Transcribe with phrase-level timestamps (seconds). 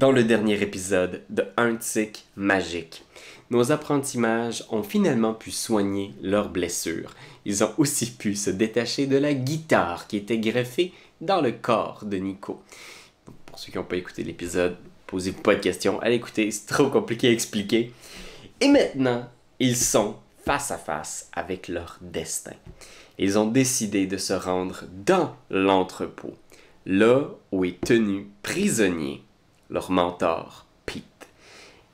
[0.00, 3.04] Dans le dernier épisode de Un tic magique,
[3.50, 7.14] nos apprentis mages ont finalement pu soigner leurs blessures.
[7.44, 12.06] Ils ont aussi pu se détacher de la guitare qui était greffée dans le corps
[12.06, 12.62] de Nico.
[13.44, 16.88] Pour ceux qui n'ont pas écouté l'épisode, posez-vous pas de questions, allez écouter, c'est trop
[16.88, 17.92] compliqué à expliquer.
[18.62, 19.28] Et maintenant,
[19.58, 22.56] ils sont face à face avec leur destin.
[23.18, 26.32] Ils ont décidé de se rendre dans l'entrepôt,
[26.86, 29.22] là où est tenu prisonnier
[29.70, 31.04] leur mentor, Pete.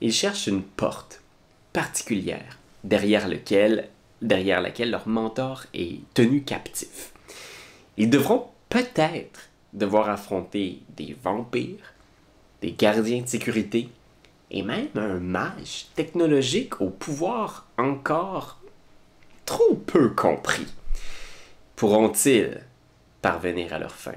[0.00, 1.20] Ils cherchent une porte
[1.72, 3.88] particulière derrière, lequel,
[4.22, 7.12] derrière laquelle leur mentor est tenu captif.
[7.96, 11.92] Ils devront peut-être devoir affronter des vampires,
[12.62, 13.90] des gardiens de sécurité
[14.50, 18.58] et même un mage technologique au pouvoir encore
[19.44, 20.66] trop peu compris.
[21.74, 22.62] Pourront-ils
[23.20, 24.14] parvenir à leur fin?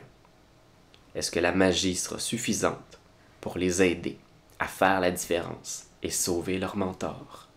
[1.15, 2.98] Est-ce que la magie sera suffisante
[3.41, 4.17] pour les aider
[4.59, 7.47] à faire la différence et sauver leur mentor?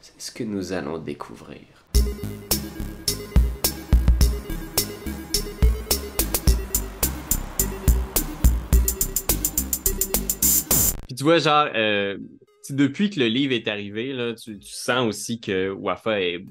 [0.00, 1.60] C'est ce que nous allons découvrir.
[11.06, 12.18] Puis tu vois, genre, euh,
[12.70, 16.44] depuis que le livre est arrivé, là, tu, sens aussi que Wafa est.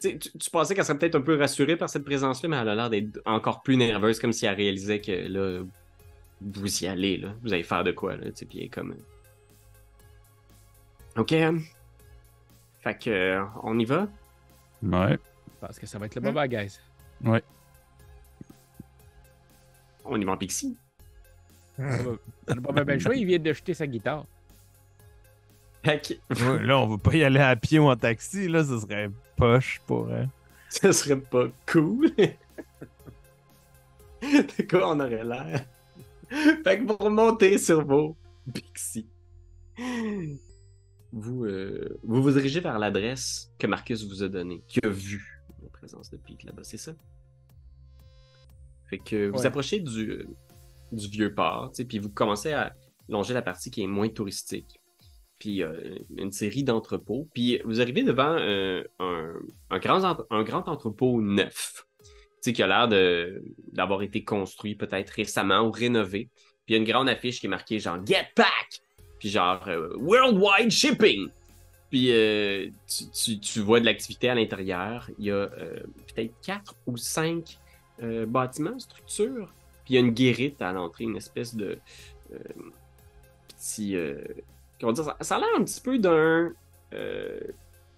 [0.00, 2.74] Tu, tu, pensais qu'elle serait peut-être un peu rassurée par cette présence-là, mais elle a
[2.76, 5.64] l'air d'être encore plus nerveuse, comme si elle réalisait que là,
[6.40, 7.34] vous y allez, là.
[7.42, 8.26] Vous allez faire de quoi, là.
[8.32, 8.94] Puis elle est comme.
[11.16, 11.30] Ok.
[12.80, 14.06] Fait que, euh, on y va?
[14.82, 15.18] Ouais.
[15.60, 16.78] Parce que ça va être le moment, guys.
[17.24, 17.42] Ouais.
[20.04, 20.76] On y va en Pixie.
[21.78, 21.84] On
[22.54, 24.24] n'a pas bien le choix, il vient de jeter sa guitare.
[25.84, 28.64] Fait que, Ouais, là, on va pas y aller à pied ou en taxi, là,
[28.64, 30.10] ce serait poche pour.
[30.10, 30.28] hein.
[30.68, 32.10] ça serait pas cool.
[34.20, 35.64] De quoi on aurait l'air?
[36.64, 38.16] Fait que pour monter sur vos
[38.52, 39.06] Pixie,
[41.12, 45.42] vous, euh, vous vous dirigez vers l'adresse que Marcus vous a donnée, qui a vu
[45.62, 46.92] la présence de Pete là-bas, c'est ça?
[48.90, 49.46] Fait que vous Ouais.
[49.46, 50.26] approchez du,
[50.92, 52.74] du vieux port, puis vous commencez à
[53.08, 54.80] longer la partie qui est moins touristique.
[55.38, 57.28] Puis euh, une série d'entrepôts.
[57.32, 59.34] Puis vous arrivez devant euh, un,
[59.70, 61.86] un grand, un grand entrepôt neuf,
[62.40, 62.88] sais, qui a l'air
[63.72, 66.28] d'avoir été construit peut-être récemment ou rénové.
[66.66, 68.80] Puis il y a une grande affiche qui est marquée genre Get Back!
[69.18, 71.28] Puis genre euh, Worldwide Shipping!
[71.90, 75.08] Puis euh, tu, tu- tu vois de l'activité à l'intérieur.
[75.18, 75.80] Il y a euh,
[76.14, 77.58] peut-être quatre ou cinq
[78.02, 79.52] euh, bâtiments, structures.
[79.84, 81.78] Puis il y a une guérite à l'entrée, une espèce de
[83.48, 83.96] petit.
[84.78, 86.52] comment dire, ça, ça a l'air un petit peu d'un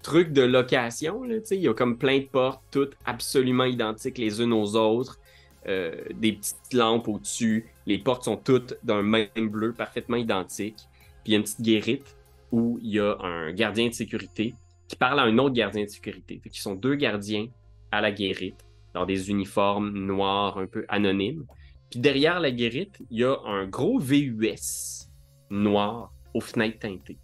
[0.02, 1.22] truc de location.
[1.24, 5.18] Il y a comme plein de portes, toutes absolument identiques les unes aux autres.
[5.68, 7.66] euh, des petites lampes au-dessus.
[7.86, 10.76] Les portes sont toutes d'un même bleu, parfaitement identique.
[11.22, 12.16] Puis il y a une petite guérite
[12.50, 14.54] où il y a un gardien de sécurité
[14.88, 16.40] qui parle à un autre gardien de sécurité.
[16.42, 17.46] Fait qu'ils sont deux gardiens
[17.92, 21.44] à la guérite dans des uniformes noirs un peu anonymes.
[21.90, 25.08] Puis derrière la guérite, il y a un gros VUS
[25.50, 27.18] noir aux fenêtres teintées.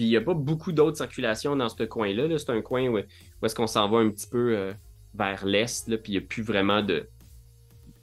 [0.00, 2.26] Puis il n'y a pas beaucoup d'autres circulations dans ce coin-là.
[2.26, 4.72] -là, c'est un coin où, où est-ce qu'on s'en va un petit peu euh,
[5.12, 7.06] vers l'est, là, puis il n'y a plus vraiment de,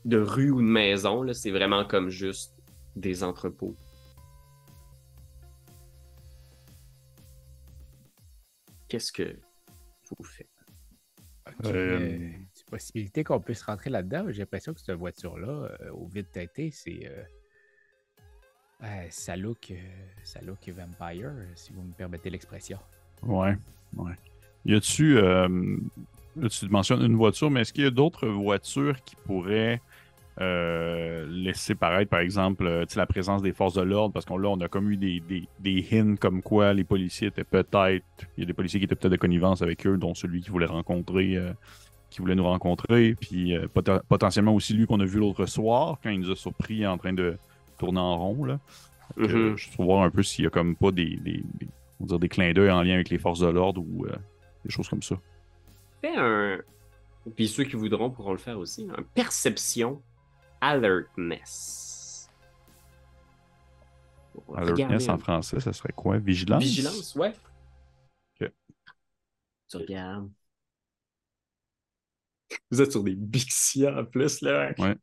[0.06, 1.24] de rue ou de maison.
[1.24, 1.34] là.
[1.34, 2.53] C'est vraiment comme juste
[2.96, 3.75] des entrepôts.
[8.88, 9.40] Qu'est-ce que
[10.19, 10.47] vous faites?
[11.47, 14.25] Ok, Euh, euh, C'est possibilité qu'on puisse rentrer là-dedans.
[14.29, 17.12] J'ai l'impression que cette voiture-là, euh, au vide teinté, c'est.
[18.83, 19.75] Euh, ça look, euh,
[20.23, 22.77] ça look vampire, si vous me permettez l'expression.
[23.23, 23.55] Ouais,
[23.95, 24.13] ouais.
[24.65, 25.17] Y a-tu.
[25.17, 25.77] euh,
[26.49, 29.81] tu mentionnes une voiture, mais est-ce qu'il y a d'autres voitures qui pourraient
[30.39, 34.13] euh, laisser paraître, par exemple, euh, la présence des forces de l'ordre?
[34.13, 35.23] Parce qu'on là, on a comme eu des,
[35.59, 38.03] des, hints comme quoi les policiers étaient peut-être.
[38.37, 40.49] Il y a des policiers qui étaient peut-être de connivence avec eux, dont celui qui
[40.51, 41.39] voulait rencontrer.
[42.09, 46.09] qui voulait nous rencontrer, puis poten- potentiellement aussi lui qu'on a vu l'autre soir quand
[46.09, 47.37] il nous a surpris en train de
[47.77, 48.43] tourner en rond.
[48.45, 48.59] Là.
[49.15, 49.55] Mhm.
[49.57, 51.67] Je veux voir un peu s'il y a comme pas des, des, des-
[51.99, 54.16] on va dire des clins d'œil en lien avec les forces de l'ordre ou euh,
[54.66, 55.16] des choses comme ça.
[56.02, 56.59] Fais un.
[57.35, 58.87] Puis ceux qui voudront pourront le faire aussi.
[58.96, 60.02] Un perception
[60.61, 62.29] alertness.
[64.55, 66.17] Alertness Regardez en un- français, ça serait quoi?
[66.19, 66.63] Vigilance?
[66.63, 67.34] Vigilance, ouais.
[68.40, 68.52] Ok.
[69.69, 70.29] Tu regardes.
[72.72, 74.72] Vous êtes sur des Bixia en plus, là.
[74.78, 74.96] Ouais.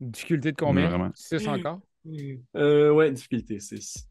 [0.00, 0.88] Difficulté de combien?
[0.88, 1.10] Vraiment.
[1.14, 1.80] 6 encore?
[2.56, 4.08] Euh, ouais, difficulté 6.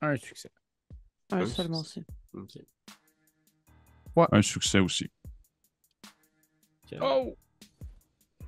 [0.00, 0.50] Un succès.
[1.32, 2.04] Un Un seulement aussi.
[2.32, 2.58] Ok.
[4.32, 5.10] Un succès aussi.
[7.00, 7.36] Oh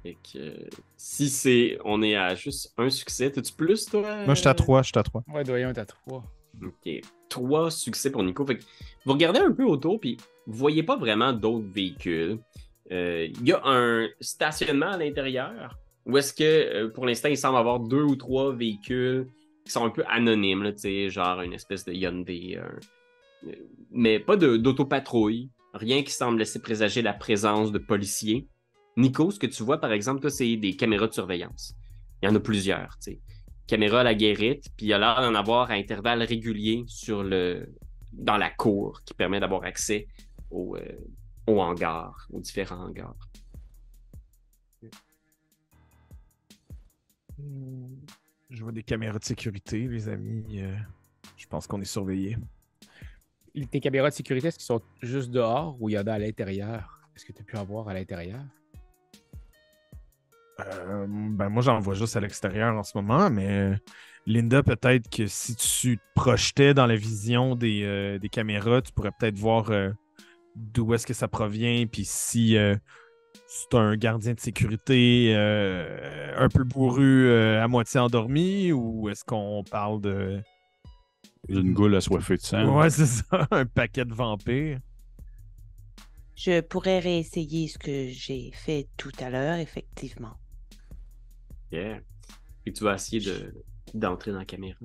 [0.03, 1.79] Fait que, euh, si c'est.
[1.85, 4.25] On est à juste un succès, t'as-tu plus, toi?
[4.25, 5.23] Moi, je suis à 3, je suis à 3.
[5.29, 6.25] Ouais, doyen, t'as trois.
[6.63, 6.89] Ok.
[7.29, 8.45] Trois succès pour Nico.
[8.47, 8.65] Fait que
[9.05, 10.17] vous regardez un peu autour, puis
[10.47, 12.39] vous voyez pas vraiment d'autres véhicules.
[12.91, 15.79] Euh, Il y a un stationnement à l'intérieur.
[16.07, 19.29] Ou est-ce que, euh, pour l'instant, il semble avoir deux ou trois véhicules
[19.65, 20.73] qui sont un peu anonymes, là,
[21.09, 22.57] genre une espèce de Hyundai.
[22.57, 23.53] un- euh,
[23.91, 25.51] mais pas d'autopatrouille.
[25.73, 28.49] Rien qui semble laisser présager la présence de policiers.
[28.97, 31.75] Nico, ce que tu vois, par exemple, c'est des caméras de surveillance.
[32.23, 33.21] Il y en a plusieurs, tu sais.
[33.67, 37.23] Caméra à la guérite, puis il y a l'air d'en avoir à intervalles réguliers sur
[37.23, 37.69] le...
[38.13, 40.09] dans la cour qui permet d'avoir accès
[40.51, 40.83] au, euh,
[41.47, 43.15] au hangar, aux différents hangars.
[48.51, 50.61] Je vois des caméras de sécurité, les amis.
[50.61, 50.75] euh,
[51.37, 52.37] je pense qu'on est surveillés.
[53.71, 56.19] Tes caméras de sécurité, est-ce qu'ils sont juste dehors ou il y en a à
[56.19, 57.01] l'intérieur?
[57.17, 58.41] Est-ce que tu as pu en voir à l'intérieur?
[60.61, 63.77] Euh, ben moi, j'en vois juste à l'extérieur en ce moment, mais euh,
[64.27, 68.93] Linda, peut-être que si tu te projetais dans la vision des, euh, des caméras, tu
[68.93, 69.73] pourrais peut-être voir
[70.55, 72.57] d'où est-ce que ça provient, puis si
[73.47, 79.25] c'est un gardien de sécurité euh, un peu bourru, euh, à moitié endormi, ou est-ce
[79.25, 80.41] qu'on parle de...
[81.49, 82.79] Une goule assoiffée de sang.
[82.79, 84.79] Ouais, c'est ça, un paquet de vampires.
[86.37, 90.37] Je pourrais réessayer ce que j'ai fait tout à l'heure, effectivement.
[91.73, 92.01] Yeah.
[92.67, 93.55] Et tu vas essayer de,
[93.95, 94.79] d'entrer dans la caméra.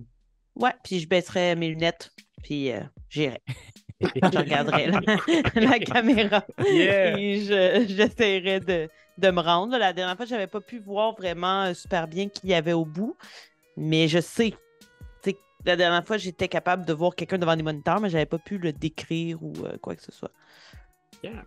[0.55, 2.11] Ouais, puis je baisserai mes lunettes,
[2.43, 3.41] puis euh, j'irai.
[4.01, 4.99] je regarderai la,
[5.55, 6.45] la caméra.
[6.65, 7.17] Yeah!
[7.17, 9.77] Et je- j'essaierai de, de me rendre.
[9.77, 12.85] La dernière fois, j'avais pas pu voir vraiment euh, super bien qui y avait au
[12.85, 13.15] bout.
[13.77, 14.53] Mais je sais.
[15.23, 18.25] Tu sais, La dernière fois, j'étais capable de voir quelqu'un devant des moniteurs, mais j'avais
[18.25, 20.31] pas pu le décrire ou euh, quoi que ce soit.
[21.23, 21.45] Yeah.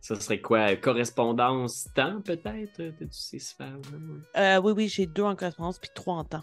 [0.00, 0.74] Ça serait quoi?
[0.76, 2.76] Correspondance temps, peut-être?
[2.76, 4.56] T'as-tu ces sphères-là?
[4.56, 6.42] Euh, oui, oui, j'ai deux en correspondance puis trois en temps.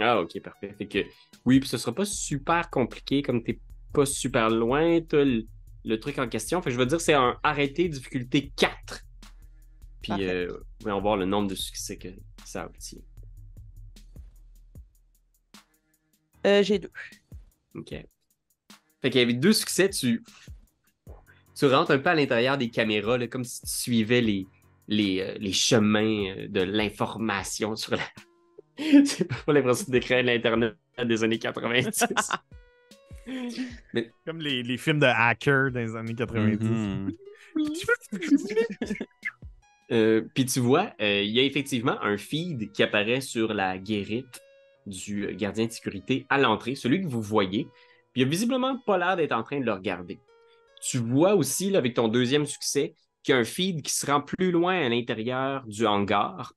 [0.00, 0.72] Ah, ok, parfait.
[0.78, 0.98] Fait que,
[1.44, 3.58] oui, puis ce sera pas super compliqué, comme t'es
[3.92, 5.46] pas super loin, t'as le,
[5.84, 6.60] le truc en question.
[6.62, 9.04] Fait que je veux dire, c'est un arrêté difficulté 4.
[10.02, 10.48] Puis, euh,
[10.84, 12.08] on va voir le nombre de succès que
[12.44, 13.00] ça obtient.
[16.46, 16.90] Euh, j'ai deux.
[17.74, 17.94] OK.
[19.00, 20.24] Fait qu'avec deux succès, tu,
[21.56, 24.46] tu rentres un peu à l'intérieur des caméras, là, comme si tu suivais les,
[24.88, 28.02] les, euh, les chemins euh, de l'information sur la.
[28.78, 32.04] J'ai pas l'impression de décrire l'Internet des années 90.
[34.26, 36.64] Comme les, les films de hackers dans les années 90.
[36.64, 37.12] Mhm.
[39.90, 43.78] Euh, Puis tu vois, euh, il y a effectivement un feed qui apparaît sur la
[43.78, 44.42] guérite
[44.86, 47.64] du euh, gardien de sécurité à l'entrée, celui que vous voyez.
[48.12, 50.20] Puis il a visiblement pas l'air d'être en train de le regarder.
[50.82, 54.06] Tu vois aussi, là, avec ton deuxième succès, qu'il y a un feed qui se
[54.06, 56.52] rend plus loin à l'intérieur du hangar.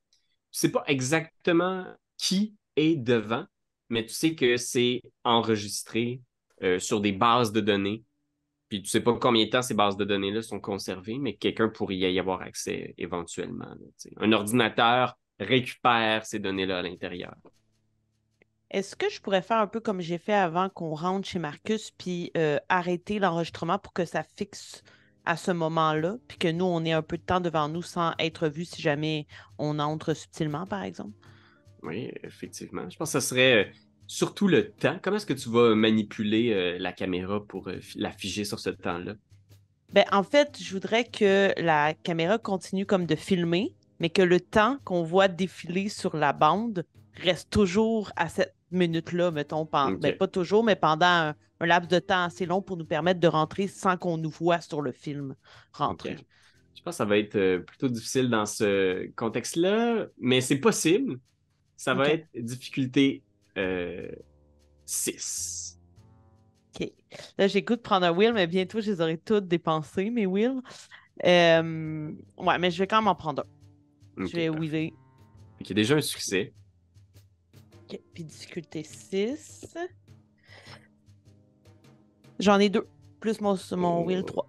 [0.52, 1.86] Tu sais pas exactement
[2.18, 3.46] qui est devant,
[3.88, 6.20] mais tu sais que c'est enregistré
[6.62, 8.04] euh, sur des bases de données
[8.72, 11.68] puis tu sais pas combien de temps ces bases de données-là sont conservées, mais quelqu'un
[11.68, 13.66] pourrait y avoir accès éventuellement.
[13.66, 17.34] là, un ordinateur récupère ces données-là à l'intérieur.
[18.70, 21.90] Est-ce que je pourrais faire un peu comme j'ai fait avant qu'on rentre chez Marcus,
[21.90, 24.82] puis euh, arrêter l'enregistrement pour que ça fixe
[25.26, 28.14] à ce moment-là, puis que nous, on ait un peu de temps devant nous sans
[28.18, 29.26] être vu si jamais
[29.58, 31.12] on entre subtilement, par exemple?
[31.82, 32.88] Oui, effectivement.
[32.88, 33.70] Je pense que ce serait euh,
[34.12, 34.98] surtout le temps.
[35.00, 38.68] Comment est-ce que tu vas manipuler euh, la caméra pour euh, la figer sur ce
[38.68, 39.14] temps-là?
[39.90, 44.38] Ben, en fait, je voudrais que la caméra continue comme de filmer, mais que le
[44.38, 46.84] temps qu'on voit défiler sur la bande
[47.22, 49.66] reste toujours à cette minute-là, mettons.
[49.72, 53.18] ben, pas toujours, mais pendant un, un laps de temps assez long pour nous permettre
[53.18, 55.34] de rentrer sans qu'on nous voit sur le film
[55.72, 56.16] rentrer.
[56.74, 61.18] Je pense que ça va être euh, plutôt difficile dans ce contexte-là, mais c'est possible.
[61.76, 63.22] Ça va être difficulté
[64.86, 65.78] 6.
[66.80, 66.90] OK.
[67.38, 70.26] Là, j'ai goût de prendre un wheel, mais bientôt, je les aurai toutes dépensées, mes
[70.26, 70.60] wheels.
[71.24, 73.44] Euh, Ouais, mais je vais quand même en prendre
[74.16, 74.26] un.
[74.26, 74.92] je vais wheeler.
[75.70, 76.52] A déjà un succès.
[77.90, 78.00] OK.
[78.14, 79.76] Puis difficulté 6.
[82.38, 82.86] J'en ai deux.
[83.20, 84.04] Plus mon, mon Oh.
[84.06, 84.48] wheel 3.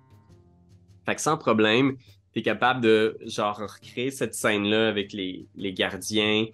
[1.06, 1.98] Fait que sans problème,
[2.32, 6.46] tu es capable de genre recréer cette scène-là avec les, les gardiens.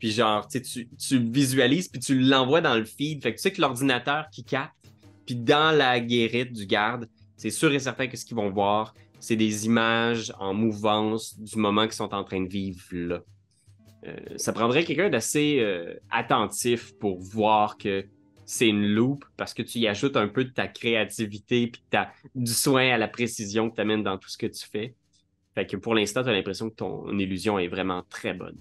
[0.00, 0.58] Puis genre, tu,
[1.12, 3.22] le visualises, puis tu l'envoies dans le feed.
[3.22, 4.74] Fait que tu sais que l'ordinateur qui capte,
[5.26, 8.94] puis dans la guérite du garde, c'est sûr et certain que ce qu'ils vont voir,
[9.20, 13.20] c'est des images en mouvance du moment qu'ils sont en train de vivre là.
[14.06, 18.06] Euh, ça prendrait quelqu'un d'assez euh, attentif pour voir que
[18.46, 22.10] c'est une loupe parce que tu y ajoutes un peu de ta créativité puis ta-
[22.34, 24.94] du soin à la précision que tu amènes dans tout ce que tu fais.
[25.54, 28.56] Fait que pour l'instant, tu as l'impression que ton illusion est vraiment très bonne.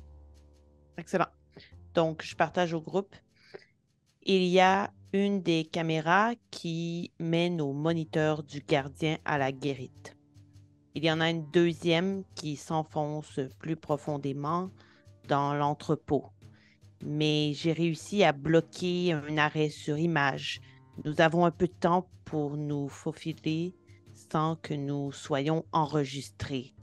[0.99, 1.27] Excellent.
[1.93, 3.15] Donc, je partage au groupe.
[4.23, 10.17] Il y a une des caméras qui mène au moniteur du gardien à la guérite.
[10.95, 14.71] Il y en a une deuxième qui s'enfonce plus profondément
[15.29, 16.25] dans l'entrepôt.
[17.01, 20.59] Mais j'ai réussi à bloquer un arrêt sur image.
[21.05, 23.73] Nous avons un peu de temps pour nous faufiler
[24.13, 26.73] sans que nous soyons enregistrés.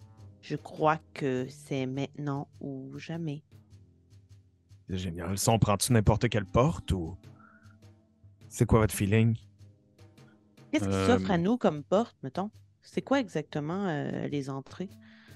[0.40, 3.42] Je crois que c'est maintenant ou jamais.
[4.88, 5.36] C'est génial.
[5.38, 7.16] Ça, on prend-tu n'importe quelle porte ou?
[8.48, 9.36] C'est quoi votre feeling?
[10.70, 12.50] Qu'est-ce qui Euh, s'offre à nous comme porte, mettons?
[12.82, 14.88] C'est quoi exactement euh, les entrées?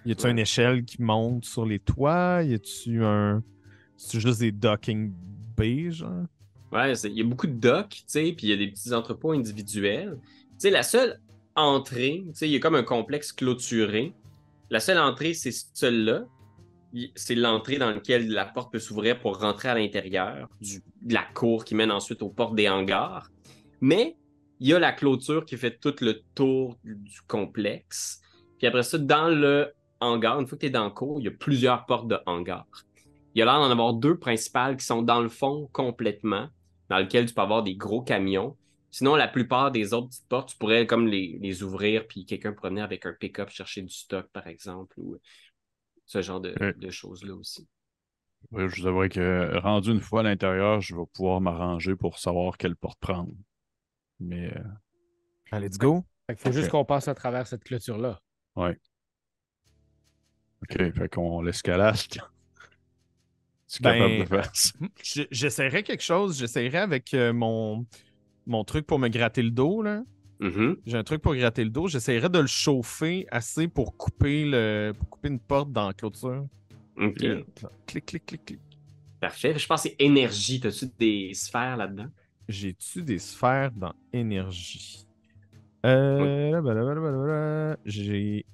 [0.06, 2.42] Y a-tu une échelle qui monte sur les toits?
[2.44, 3.42] Y a-tu un.
[3.96, 5.12] C'est juste des docking
[5.56, 6.24] bays, genre?
[6.72, 8.68] Ouais, c'est- il y a beaucoup de docks, tu sais, puis il y a des
[8.68, 10.16] petits entrepôts individuels.
[10.22, 10.28] Tu
[10.58, 11.20] sais, la seule
[11.56, 14.14] entrée, tu sais, il y a comme un complexe clôturé.
[14.70, 16.24] La seule entrée, c'est celle-là.
[17.14, 21.64] C'est l'entrée dans laquelle la porte peut s'ouvrir pour rentrer à l'intérieur de la cour
[21.64, 23.30] qui mène ensuite aux portes des hangars.
[23.80, 24.16] Mais
[24.60, 28.20] il y a la clôture qui fait tout le tour du, complexe.
[28.58, 31.24] Puis après ça, dans le hangar, une fois que tu es dans la cour, il
[31.24, 32.66] y a plusieurs portes de hangar.
[33.34, 36.48] Il y a l'air d'en avoir deux principales qui sont dans le fond complètement,
[36.88, 38.56] dans lesquelles tu peux avoir des gros camions.
[38.90, 42.80] Sinon, la plupart des autres petites portes, tu pourrais comme les, ouvrir, puis quelqu'un pourrait
[42.80, 44.96] avec un pick-up chercher du stock, par exemple,
[46.10, 46.72] ce genre de, Ouais.
[46.72, 47.68] de choses-là aussi.
[48.50, 52.56] Ouais, je devrais que, rendu une fois à l'intérieur, je vais pouvoir m'arranger pour savoir
[52.58, 53.30] quelle porte prendre.
[54.18, 54.62] Mais euh,
[55.52, 56.04] Ah, let's go.
[56.26, 58.18] Fait qu'il faut juste qu'on passe à travers cette clôture-là.
[58.56, 58.72] OK,
[60.68, 61.96] fait qu'on l'escalade.
[63.68, 64.52] C'est Ben, capable de faire
[65.30, 66.36] J'essaierai quelque chose.
[66.36, 67.86] J'essaierai avec euh, mon,
[68.46, 70.02] mon truc pour me gratter le dos, là.
[70.40, 70.76] Mhm.
[70.86, 71.86] J'ai un truc pour gratter le dos.
[71.86, 76.46] J'essaierai de le chauffer assez pour couper, le, pour couper une porte dans la clôture.
[76.96, 77.14] OK.
[77.14, 77.42] Puis, euh,
[77.86, 78.60] Clic, clic, clic, clic.
[79.20, 79.58] Parfait.
[79.58, 80.58] Je pense que c'est énergie.
[80.60, 82.08] T'as-tu des sphères là-dedans?
[82.48, 85.06] J'ai-tu des sphères dans énergie?
[85.86, 88.44] Euh, J'ai.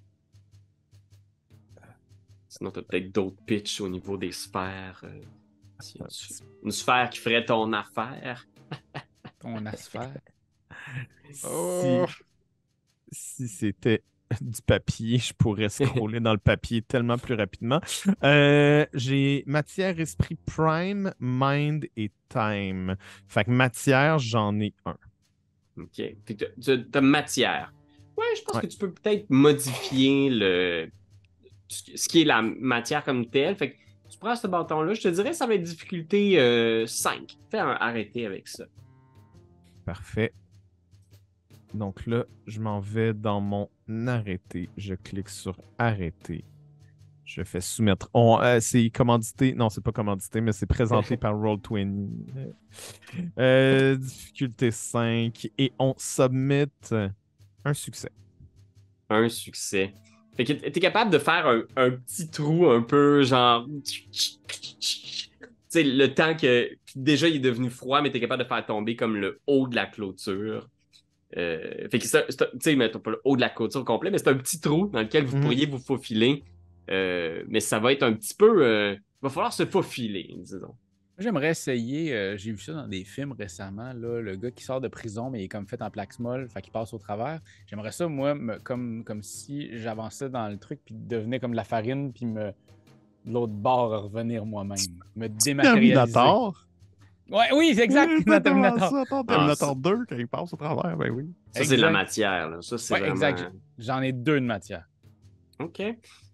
[2.49, 5.01] Sinon, t'as peut-être d'autres pitchs au niveau des sphères.
[5.05, 5.21] euh,
[5.81, 8.47] si- Une sphère qui ferait ton affaire.
[9.39, 9.65] Ton
[11.31, 12.09] asphère.
[13.13, 14.03] Si, si c'était
[14.41, 15.69] du papier, je pourrais
[16.09, 17.81] scroller dans le papier tellement plus rapidement.
[18.25, 22.97] Euh, J'ai matière, esprit, prime, mind et time.
[23.29, 24.97] Fait que matière, j'en ai un.
[25.79, 25.95] OK.
[25.97, 27.73] Fait que t'as t'as matière.
[28.17, 28.63] Ouais, je pense Ouais.
[28.63, 30.89] que tu peux peut-être modifier le
[31.69, 33.57] ce qui est la matière comme telle.
[33.57, 33.77] Fait que
[34.09, 37.37] tu prends ce bâton-là, je te dirais que ça va être difficulté euh, 5.
[37.51, 38.65] Fais un arrêté avec ça.
[39.85, 40.33] Parfait.
[41.77, 43.69] Donc là, je m'en vais dans mon
[44.07, 44.69] arrêté.
[44.77, 46.45] Je clique sur arrêter.
[47.25, 48.09] Je fais soumettre.
[48.15, 49.53] Euh, c'est commandité.
[49.53, 52.09] Non, c'est pas commandité, mais c'est présenté par Roll20.
[53.39, 55.49] Euh, difficulté 5.
[55.59, 56.67] Et on submit
[57.65, 58.11] un succès.
[59.11, 59.93] Un succès.
[60.37, 63.67] Fait que t'es capable de faire un, un petit trou un peu genre.
[63.85, 64.09] Tu
[65.69, 66.71] sais, le temps que.
[66.95, 69.75] Déjà, il est devenu froid, mais t'es capable de faire tomber comme le haut de
[69.75, 70.69] la clôture.
[71.37, 74.11] Euh, fait que c'est, c'est- tu sais, mettons pas le haut de la clôture complet,
[74.11, 75.43] mais c'est un petit trou dans lequel vous Mhm.
[75.43, 76.43] pourriez vous faufiler.
[76.91, 78.65] Euh, mais ça va être un petit peu.
[78.65, 80.69] euh, il va falloir se faufiler, disons.
[80.69, 80.75] Moi,
[81.25, 84.81] J'aimerais essayer, euh, j'ai vu ça dans des films récemment, là, le gars qui sort
[84.83, 87.41] de prison, mais il est comme fait en plaque molle, fait qu'il passe au travers.
[87.67, 91.57] J'aimerais ça, moi, me- comme, comme si j'avançais dans le truc, puis devenait comme de
[91.57, 92.53] la farine, puis me
[93.25, 94.77] de l'autre bord revenir moi-même.
[95.17, 95.95] Me dématérialiser.
[95.95, 96.66] Terminator.
[97.29, 98.89] Ouais, oui, c'est exact, Oui, dans Terminator.
[98.91, 101.25] ça, attends, Terminator 2, quand il passe au travers, ben oui.
[101.53, 102.49] Ça, c'est de la matière.
[102.51, 102.63] Là.
[102.63, 103.15] Ça, c'est Ouais, vraiment...
[103.15, 103.51] exact.
[103.79, 104.85] J'en ai deux de matière.
[105.59, 105.83] OK.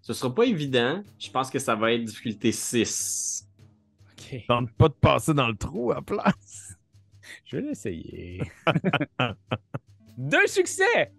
[0.02, 1.02] Ce sera pas évident.
[1.18, 3.48] Je pense que ça va être difficulté 6.
[4.12, 4.44] OK.
[4.48, 6.76] Tente pas de passer dans le trou à la place.
[7.46, 8.42] Je vais l'essayer.
[10.18, 11.12] deux succès!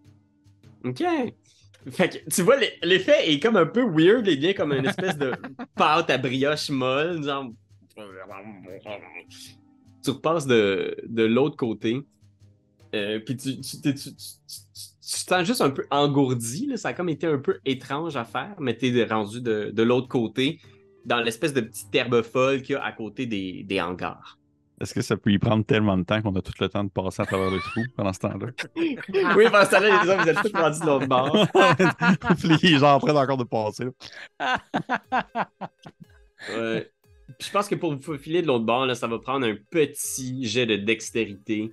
[0.83, 1.03] OK.
[1.91, 4.27] Fait que, tu vois, l'e- l'effet est comme un peu weird.
[4.27, 5.33] Il vient comme une espèce de
[5.75, 7.23] pâte à brioche molle.
[7.23, 7.51] Genre...
[10.03, 12.01] Tu repasses de, de l'autre côté.
[12.95, 14.15] Euh, puis tu, tu, tu, tu, tu- tu-
[15.05, 16.67] tu te sens juste un peu engourdi.
[16.67, 16.77] là.
[16.77, 20.07] Ça a comme été un peu étrange à faire, mais t'es rendu de, de l'autre
[20.07, 20.59] côté,
[21.05, 24.37] dans l'espèce de petite herbe folle qu'il y a à côté des, des hangars.
[24.81, 26.89] Est-ce que ça peut y prendre tellement de temps qu'on a tout le temps de
[26.89, 28.47] passer à travers le trou pendant ce temps-là?
[28.75, 28.97] oui,
[29.51, 31.47] pendant ce temps-là, les autres, vous êtes tous rendus de l'autre bord.
[32.39, 33.85] Puis les gens en train encore de passer.
[34.39, 34.57] là.
[36.49, 36.91] Ouais.
[37.39, 40.45] Je pense que pour vous faufiler de l'autre bord, là, ça va prendre un petit
[40.45, 41.71] jet de dextérité.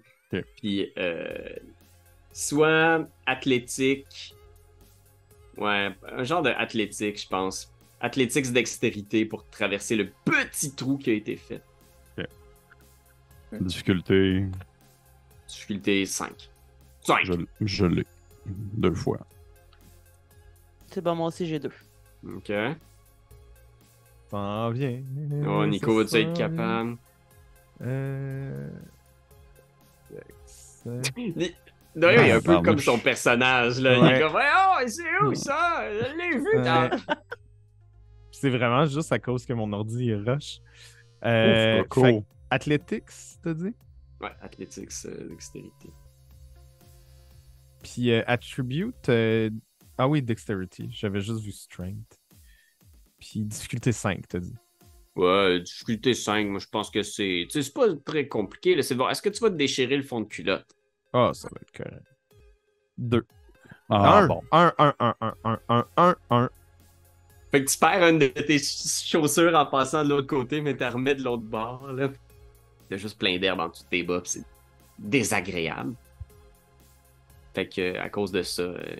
[0.57, 1.57] Puis euh,
[2.33, 4.35] soit athlétique.
[5.57, 7.73] Ouais, un genre de athlétique, je pense.
[8.01, 11.63] Athlétique dextérité pour traverser le petit trou qui a été fait.
[13.53, 14.45] Difficulté,
[15.49, 16.51] Difficulté 5.
[17.03, 17.25] 5!
[17.25, 18.07] je, je l'ai.
[18.47, 19.19] Deux fois.
[20.87, 21.73] C'est bon, moi aussi, j'ai deux.
[22.25, 22.53] Ok.
[24.31, 25.03] S'en vient.
[25.47, 26.97] Oh, Nico, vas-tu être capable?
[27.83, 28.71] Euh...
[30.11, 30.85] Dex.
[31.17, 31.55] Il-
[31.97, 33.97] D'ailleurs, il est un Ah, peu comme son personnage, là.
[33.97, 34.17] Il Ouais.
[34.17, 35.83] est comme, oh, c'est où ça?
[35.91, 36.89] Je l'ai vu dans.
[38.31, 40.61] C'est vraiment juste à cause que mon ordi est rush.
[41.25, 43.11] Euh, Ouf, fait Athletics,
[43.43, 43.75] t'as dit?
[44.21, 45.91] Ouais, athlétique, euh, dextérité.
[47.83, 49.09] Puis euh, Attribute.
[49.09, 49.51] euh,
[49.99, 50.89] Ah oui, Dexterity.
[50.93, 52.20] J'avais juste vu Strength.
[53.21, 54.55] Puis difficulté 5, t'as dit.
[55.17, 57.47] Ouais, difficulté 5, moi je pense que c'est.
[57.49, 58.83] Tu sais, c'est pas très compliqué, là.
[58.83, 60.67] C'est de voir, est-ce que tu vas te déchirer le fond de culotte?
[61.13, 62.07] Ah, ça va être correct.
[62.99, 63.25] 2.
[63.91, 64.41] Ah, 1, bon.
[64.53, 66.51] 1, 1, 1, 1, 1, 1, 1, 1.
[67.51, 70.77] Fait que tu perds une de tes ch- chaussures en passant de l'autre côté, mais
[70.77, 72.09] t'as remets de l'autre bord, là.
[72.89, 74.45] T'as juste plein d'herbe en dessous de tes bas, pis c'est
[74.99, 75.95] désagréable.
[77.55, 78.97] Fait que, à cause de ça, euh,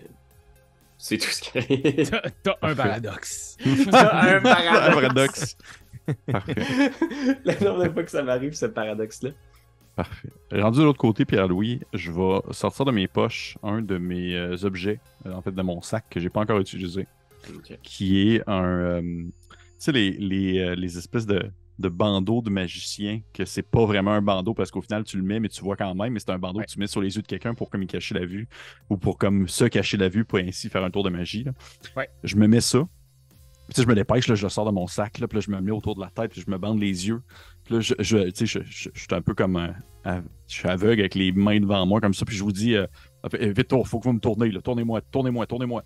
[1.03, 2.05] c'est tout ce qu'il y a.
[2.05, 3.57] T'as t'as un paradoxe.
[3.91, 5.57] T'as un Un paradoxe.
[6.31, 6.53] Parfait.
[7.43, 9.31] Le nombre de fois que ça m'arrive, ce paradoxe-là.
[9.95, 10.29] Parfait.
[10.51, 14.55] Rendu de l'autre côté, Pierre-Louis, je vais sortir de mes poches un de mes euh,
[14.63, 17.07] objets, euh, en fait de mon sac que j'ai pas encore utilisé,
[17.81, 18.63] qui est un.
[18.63, 19.31] euh, tu
[19.79, 21.49] sais, les, les, les espèces de,
[21.81, 25.23] de bandeaux de magicien, que c'est pas vraiment un bandeau parce qu'au final tu le
[25.23, 26.65] mets, mais tu vois quand même, mais c'est un bandeau Ouais.
[26.65, 28.47] que tu mets sur les yeux de quelqu'un pour comme y cacher la vue,
[28.89, 31.43] ou pour comme se cacher la vue, pour ainsi faire un tour de magie.
[31.43, 31.51] là.
[31.97, 32.09] Ouais.
[32.23, 32.79] Je me mets ça.
[33.67, 35.37] Puis, tu sais, je me dépêche, là, je le sors de mon sac, là, puis
[35.37, 37.21] là, je me mets autour de la tête, puis je me bande les yeux.
[37.63, 39.55] Puis là, je, je, tu sais, je, je- je suis un peu comme.
[39.55, 39.73] un-
[40.03, 42.75] av- je suis aveugle avec les mains devant moi, comme ça, puis je vous dis,
[42.75, 42.85] euh,
[43.33, 45.83] euh, vite, il faut que vous me tournez, là, tournez-moi, tournez-moi, tournez-moi.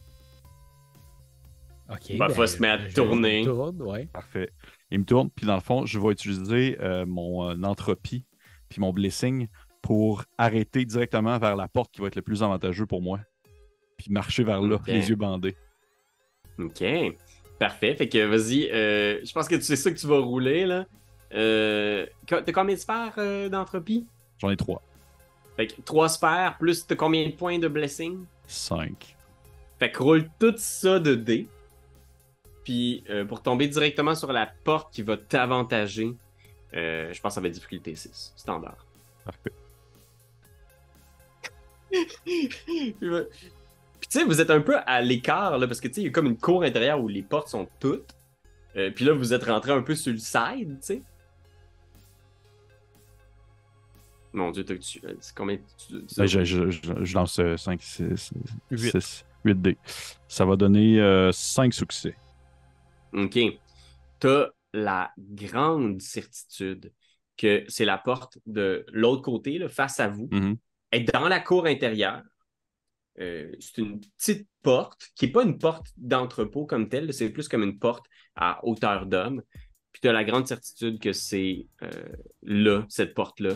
[1.92, 2.18] Ok.
[2.18, 3.44] Bah, faut se mettre à tourner.
[3.44, 4.08] je tourne, ouais.
[4.12, 4.50] Parfait.
[4.96, 8.24] Il me tourne, puis dans le fond, je vais utiliser euh, mon euh, entropie,
[8.70, 9.50] puis mon blessing
[9.82, 13.20] pour arrêter directement vers la porte qui va être le plus avantageux pour moi.
[13.98, 15.58] Puis marcher vers là, les yeux bandés.
[16.58, 16.82] Ok.
[17.60, 17.94] Parfait.
[17.96, 18.70] Fait que vas-y.
[18.72, 20.86] euh, je pense que tu sais ça que tu vas rouler, là.
[21.34, 24.06] Euh, t'as combien de sphères d'entropie?
[24.38, 24.82] J'en ai trois.
[25.58, 28.24] Fait que trois sphères, plus t'as combien de points de blessing?
[28.48, 29.18] Cinq.
[29.78, 31.50] Fait que roule tout ça de dés.
[32.66, 36.14] Puis euh, pour tomber directement sur la porte qui va t'avantager,
[36.74, 38.86] euh, je pense que ça va être difficulté 6, standard.
[39.24, 39.52] Parfait.
[43.00, 46.06] Puis tu sais, vous êtes un peu à l'écart, là, parce que tu sais, il
[46.06, 48.16] y a comme une cour intérieure où les portes sont toutes.
[48.76, 51.02] Euh, puis là, vous êtes rentré un peu sur le side, tu sais.
[54.34, 58.34] Mon dieu, t'as- tu- euh, c'est combien tu, tu- Ben, je, je- lance 5, 6,
[58.70, 58.92] Huit.
[58.92, 59.78] 6, 8 dés.
[60.28, 62.16] Ça va donner 5 succès.
[63.16, 63.40] OK.
[64.20, 66.92] T'as la grande certitude
[67.38, 70.28] que c'est la porte de l'autre côté, là, face à vous.
[70.32, 70.58] Mhm.
[70.92, 72.24] Elle est dans la cour intérieure.
[73.20, 77.48] Euh, c'est une petite porte qui n'est pas une porte d'entrepôt comme telle, c'est plus
[77.48, 79.42] comme une porte à hauteur d'homme.
[79.92, 81.90] Puis tu as la grande certitude que c'est euh,
[82.44, 83.52] là, cette porte-là,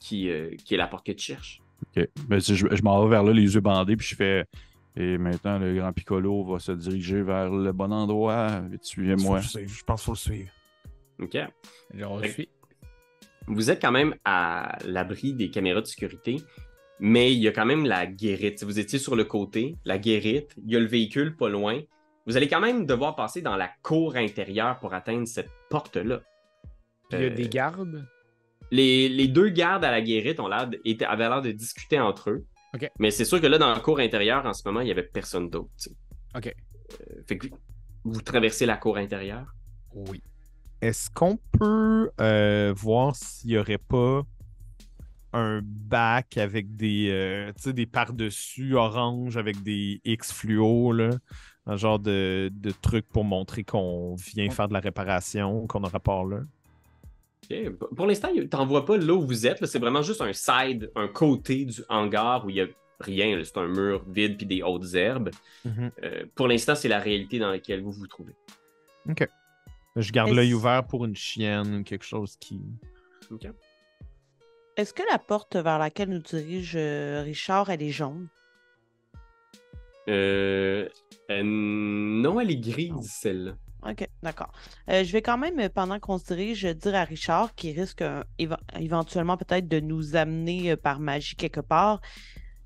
[0.00, 1.62] qui, euh, qui est la porte que tu cherches.
[1.96, 2.08] Ok.
[2.28, 4.44] Ben, si je, je m'en vais vers là, les yeux bandés, puis je fais.
[4.96, 8.60] Et maintenant, le grand Piccolo va se diriger vers le bon endroit.
[8.70, 9.40] Vite, suivez-moi.
[9.54, 10.50] Le Je pense qu'il faut le suivre.
[11.20, 11.36] OK?
[12.02, 12.48] On suit.
[13.46, 16.36] vous êtes quand même à l'abri des caméras de sécurité,
[16.98, 18.58] mais il y a quand même la guérite.
[18.58, 21.80] Si vous étiez sur le côté, la guérite, il y a le véhicule pas loin.
[22.26, 26.20] Vous allez quand même devoir passer dans la cour intérieure pour atteindre cette porte-là.
[27.12, 28.08] Il y a Euh, des gardes?
[28.72, 32.00] Les, les deux gardes à la guérite ont l'air de- étaient- avaient l'air de discuter
[32.00, 32.44] entre eux.
[32.98, 35.02] Mais c'est sûr que là, dans la cour intérieure, en ce moment, il n'y avait
[35.02, 35.70] personne d'autre.
[36.34, 36.54] Ok.
[36.92, 37.48] Euh, fait que
[38.04, 39.54] vous traversez la cour intérieure?
[39.92, 40.22] Oui.
[40.80, 44.22] Est-ce qu'on peut euh, voir s'il n'y aurait pas
[45.32, 51.10] un bac avec des, euh, des par-dessus orange avec des X fluo, là?
[51.66, 55.88] Un genre de, de truc pour montrer qu'on vient faire de la réparation, qu'on a
[55.88, 56.40] rapport là?
[57.50, 57.70] Ok.
[57.94, 59.60] Pour- l'instant, tu n'en vois pas là où vous êtes.
[59.60, 59.66] là.
[59.66, 62.66] C'est vraiment juste un side, un côté du hangar où il n'y a
[63.00, 63.36] rien.
[63.36, 63.44] là.
[63.44, 65.30] C'est un mur vide puis des hautes herbes.
[65.66, 68.34] Euh, pour l'instant, c'est la réalité dans laquelle vous vous trouvez.
[69.96, 72.60] Je garde Est-ce- l'œil ouvert pour une chienne ou quelque chose qui.
[73.30, 73.46] Ok.
[74.76, 78.28] Est-ce que la porte vers laquelle nous dirige euh, Richard, elle est jaune?
[80.08, 80.88] Euh,
[81.30, 83.56] euh, non, elle est grise, celle-là.
[83.90, 84.52] OK, d'accord.
[84.90, 88.02] Euh, je vais quand même, euh, pendant qu'on se dirige, dire à Richard, qui risque
[88.02, 88.22] euh,
[88.78, 92.00] éventuellement peut-être de nous amener par magie quelque part,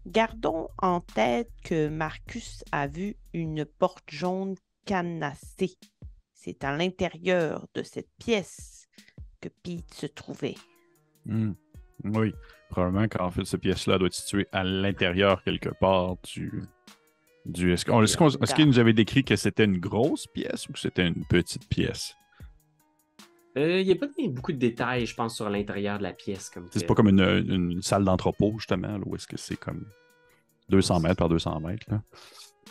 [0.06, 4.54] Gardons en tête que Marcus a vu une porte jaune
[4.86, 5.76] cadenassée.
[6.32, 8.88] C'est à l'intérieur de cette pièce
[9.42, 10.56] que Pete se trouvait.
[11.26, 11.52] Hmm.
[12.04, 12.34] Oui,
[12.70, 16.62] probablement qu'en fait, cette pièce-là doit être située à l'intérieur quelque part du.
[17.52, 17.72] Du...
[17.72, 20.72] Est-ce qu'on- est-ce qu'on- est-ce qu'il nous avait décrit que c'était une grosse pièce ou
[20.72, 22.14] que c'était une petite pièce?
[23.56, 26.50] Euh, Il n'y a pas beaucoup de détails, je pense, sur l'intérieur de la pièce.
[26.50, 29.84] comme C'est pas comme une, une salle d'entrepôt, justement, là, où est-ce que c'est comme
[30.68, 31.86] 200 mètres par 200 mètres.
[31.90, 32.00] Là.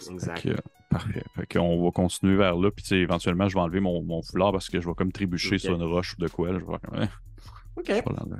[0.09, 0.39] Exact.
[0.39, 0.55] Fait que,
[0.89, 1.23] parfait.
[1.35, 2.71] Fait qu'on va continuer vers là.
[2.71, 5.75] Puis éventuellement, je vais enlever mon, mon foulard parce que je vais comme trébucher sur
[5.75, 6.53] une roche ou de quoi.
[6.53, 6.59] là.
[6.59, 7.09] Je vais faire comme, hein,
[7.75, 7.85] OK.
[7.89, 8.35] je.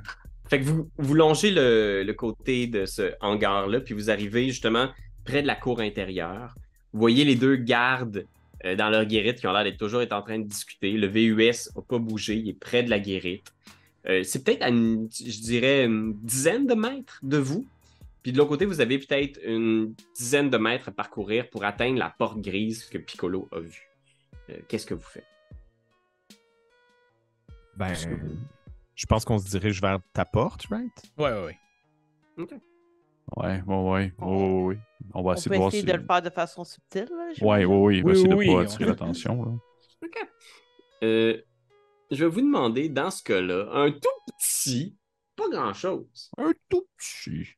[0.48, 4.88] Fait que vous, vous longez le, le côté de ce hangar-là, puis vous arrivez justement
[5.30, 6.54] près de la cour intérieure.
[6.92, 8.26] Vous voyez les deux gardes
[8.64, 10.92] euh, dans leur guérite qui ont l'air d'être toujours être en train de discuter.
[10.92, 13.54] Le VUS n'a pas bougé, il est près de la guérite.
[14.08, 17.66] Euh, c'est peut-être à, une- je dirais, une dizaine de mètres de vous.
[18.22, 21.98] Puis de l'autre côté, vous avez peut-être une dizaine de mètres à parcourir pour atteindre
[21.98, 23.88] la porte grise que Piccolo a vue.
[24.50, 25.24] Euh, Qu'est-ce que vous faites?
[27.76, 27.94] Ben,
[28.94, 30.90] je pense qu'on se dirige vers ta porte, right?
[31.16, 31.58] Ouais, ouais, ouais.
[32.38, 32.60] Ouais,
[33.36, 34.78] ouais, ouais, ouais, ouais, ouais.
[35.14, 35.86] On va On essayer peut de voir essayer si.
[35.86, 37.08] de le faire de façon subtile.
[37.10, 37.96] là, Ouais, ouais, ouais.
[37.96, 39.40] Il va Oui, essayer de oui, pas oui, attirer on- l'attention.
[40.02, 40.18] OK.
[41.02, 41.40] Euh,
[42.10, 44.96] je vais vous demander, dans ce cas-là, un tout petit,
[45.36, 46.30] pas grand-chose.
[46.38, 47.48] Un tout petit.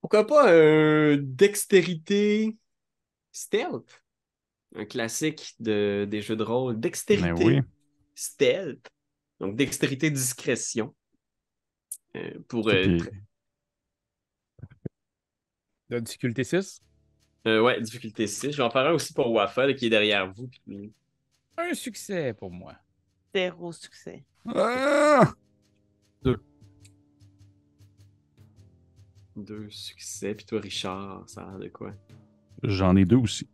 [0.00, 2.56] Pourquoi pas un dextérité
[3.32, 4.02] stealth?
[4.74, 6.78] Un classique de, des jeux de rôle.
[6.78, 7.60] Dextérité Ben oui.
[8.14, 8.86] stealth.
[9.40, 10.94] Donc, dextérité discrétion.
[12.16, 12.68] Euh, pour.
[12.68, 13.10] euh, Puis-
[15.90, 16.80] De difficulté 6.
[17.46, 18.52] euh, ouais, difficulté 6.
[18.52, 20.48] Je vais en faire un aussi pour Waffle qui est derrière vous.
[20.66, 20.92] puis-
[21.56, 22.74] Un succès pour moi.
[23.34, 24.24] Zéro succès.
[24.54, 25.32] Ah!
[29.36, 30.34] Deux succès.
[30.34, 31.92] Puis toi, Richard, ça a l'air de quoi?
[32.64, 33.48] J'en ai deux aussi.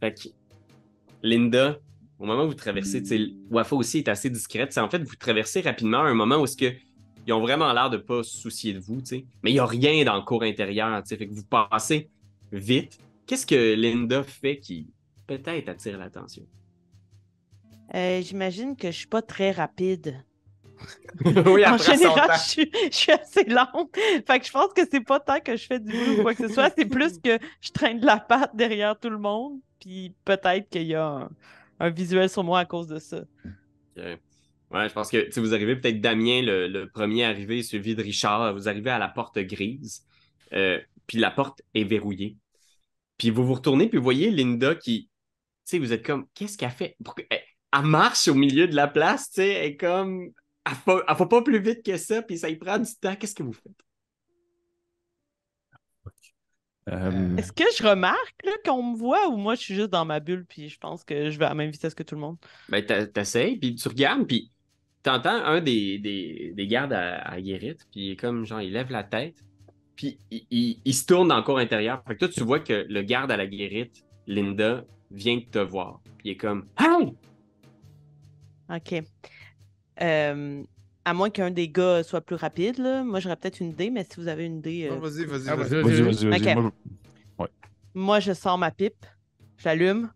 [0.00, 0.28] Fait que,
[1.22, 1.78] Linda,
[2.18, 4.72] au moment où vous traversez, tu sais, Wafa aussi est assez discrète.
[4.72, 6.72] C'est en fait, vous traversez rapidement un moment où est-ce que
[7.26, 9.24] ils ont vraiment l'air de pas se soucier de vous, tu sais.
[9.42, 11.16] Mais il n'y a rien dans le cours intérieur, tu sais.
[11.16, 12.10] Fait que vous passez
[12.52, 12.98] vite.
[13.26, 14.88] Qu'est-ce que Linda fait qui
[15.26, 16.44] peut-être attire l'attention?
[17.94, 20.22] Euh, J'imagine que je suis pas très rapide.
[21.24, 23.94] oui, En général, je suis, je suis assez lente.
[24.26, 26.34] Fait que je pense que c'est pas tant que je fais du bruit ou quoi
[26.34, 29.60] que ce soit, c'est plus que je traîne de la patte derrière tout le monde.
[29.80, 31.30] Puis peut-être qu'il y a un,
[31.80, 33.20] un visuel sur moi à cause de ça.
[33.96, 34.18] Ok.
[34.74, 37.94] Ouais, je pense que tu sais, vous arrivez peut-être Damien, le, le premier arrivé, suivi
[37.94, 38.52] de Richard.
[38.54, 40.04] Vous arrivez à la porte grise,
[40.52, 42.36] euh, puis la porte est verrouillée.
[43.16, 45.10] Puis vous vous retournez, puis vous voyez Linda qui, tu
[45.64, 46.96] sais, vous êtes comme, qu'est-ce qu'elle fait?
[47.04, 50.32] Pourquoi- Elle, elle marche au milieu de la place, tu sais, elle est comme,
[50.66, 53.14] elle faut, elle faut pas plus vite que ça, puis ça y prend du temps.
[53.14, 53.72] Qu'est-ce que vous faites?
[56.90, 60.04] Euh, Est-ce que je remarque là, qu'on me voit ou moi je suis juste dans
[60.04, 62.20] ma bulle puis je pense que je vais à la même vitesse que tout le
[62.20, 62.36] monde?
[62.68, 64.50] Ben, t'essayes, puis tu regardes, puis
[65.04, 68.72] t'entends un des, des, des gardes à, à Guérite, puis il est comme, genre, il
[68.72, 69.36] lève la tête,
[69.94, 72.02] puis il, il- il se tourne dans le cours intérieur.
[72.08, 75.58] Fait que toi, tu vois que le garde à la Guérite, Linda, vient de te
[75.60, 76.00] voir.
[76.18, 77.12] Puis il est comme, Hey!
[78.74, 79.04] OK.
[80.00, 80.62] Euh,
[81.04, 83.04] à moins qu'un des gars soit plus rapide, là.
[83.04, 85.54] moi j'aurais peut-être une idée, mais si vous avez une idée, euh, vas-y, vas-y, Ah,
[85.56, 85.82] vas-y.
[85.82, 86.56] Vas-y, vas-y, vas-y.
[86.58, 86.72] Ok.
[87.38, 87.48] Moi,
[87.94, 89.04] moi je sors ma pipe,
[89.58, 90.10] j'allume,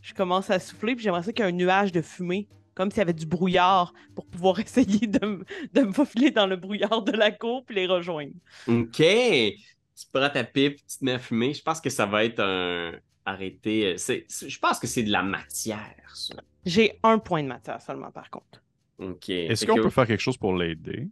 [0.00, 2.90] je commence à souffler, puis j'aimerais ça qu'il y ait un nuage de fumée, comme
[2.90, 6.56] s'il y avait du brouillard, pour pouvoir essayer de, me- de me faufiler dans le
[6.56, 8.32] brouillard de la cour puis les rejoindre.
[8.68, 8.96] OK!
[8.96, 11.54] Tu prends ta pipe, tu te mets à fumer.
[11.54, 12.92] Je pense que ça va être un.
[13.26, 13.86] Arrêté.
[13.86, 16.34] euh, c'est- c'est- Je pense que c'est de la matière, ça.
[16.66, 18.62] J'ai un point de matière seulement, par contre.
[18.98, 19.30] OK.
[19.30, 21.08] Est-ce Fait qu'on que- peut faire quelque chose pour l'aider?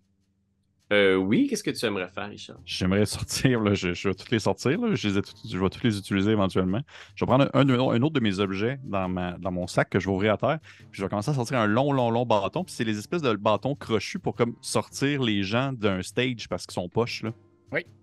[0.93, 2.59] Euh, oui, qu'est-ce que tu aimerais faire, Richard?
[2.67, 5.57] J'aimerais sortir, là, je, je vais toutes les sortir, là, je, les ai toutes- je
[5.59, 6.81] vais toutes les utiliser éventuellement.
[7.15, 9.89] Je vais prendre un, un- un autre de mes objets dans, ma, dans mon sac
[9.89, 12.11] que je vais ouvrir à terre, puis je vais commencer à sortir un long, long,
[12.11, 16.03] long bâton, puis c'est les espèces de bâtons crochus pour comme sortir les gens d'un
[16.03, 17.33] stage parce qu'ils sont poches, là,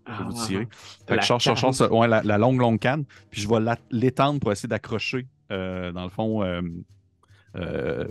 [0.06, 0.68] pour vous tirer.
[1.08, 3.40] Fait que La je sors, je sors, je ouais, la, la longue, longue canne, puis
[3.42, 3.58] je vais
[3.92, 6.62] l'étendre pour essayer d'accrocher, euh, dans le fond, euh,
[7.56, 8.08] euh,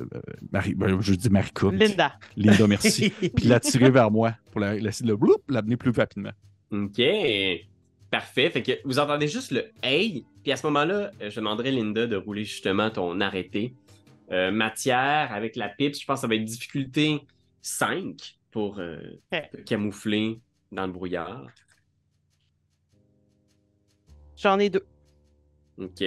[0.50, 1.50] Marie, ben, je dis Marie.
[1.72, 2.18] Linda.
[2.36, 3.10] Linda, merci.
[3.36, 6.32] puis la tirer vers moi pour la, la, le bloup, l'amener plus rapidement.
[6.70, 7.00] OK.
[8.10, 8.50] Parfait.
[8.50, 10.24] Fait que vous entendez juste le hey.
[10.42, 13.74] Puis à ce moment-là, euh, je demanderai Linda de rouler justement ton arrêté.
[14.30, 17.20] Euh, matière avec la pipe, je pense que ça va être difficulté
[17.62, 18.98] 5 pour euh,
[19.64, 21.46] camoufler dans le brouillard.
[24.36, 24.86] J'en ai deux,
[25.78, 26.04] OK.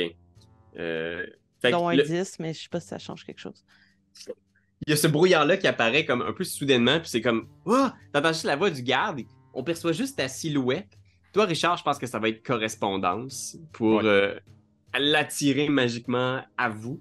[0.78, 1.26] Euh,
[1.70, 3.64] dont un le- 10, mais je sais pas si ça change quelque chose.
[4.88, 7.88] il y a ce brouillard-là qui apparaît comme un peu soudainement, puis c'est comme Oh!
[8.14, 9.22] T'entends juste la voix du garde,
[9.54, 10.98] on perçoit juste ta silhouette,
[11.34, 14.06] Toi, Richard, je pense que ça va être correspondance pour Ouais.
[14.06, 14.40] euh,
[15.00, 17.00] l'attirer magiquement à vous.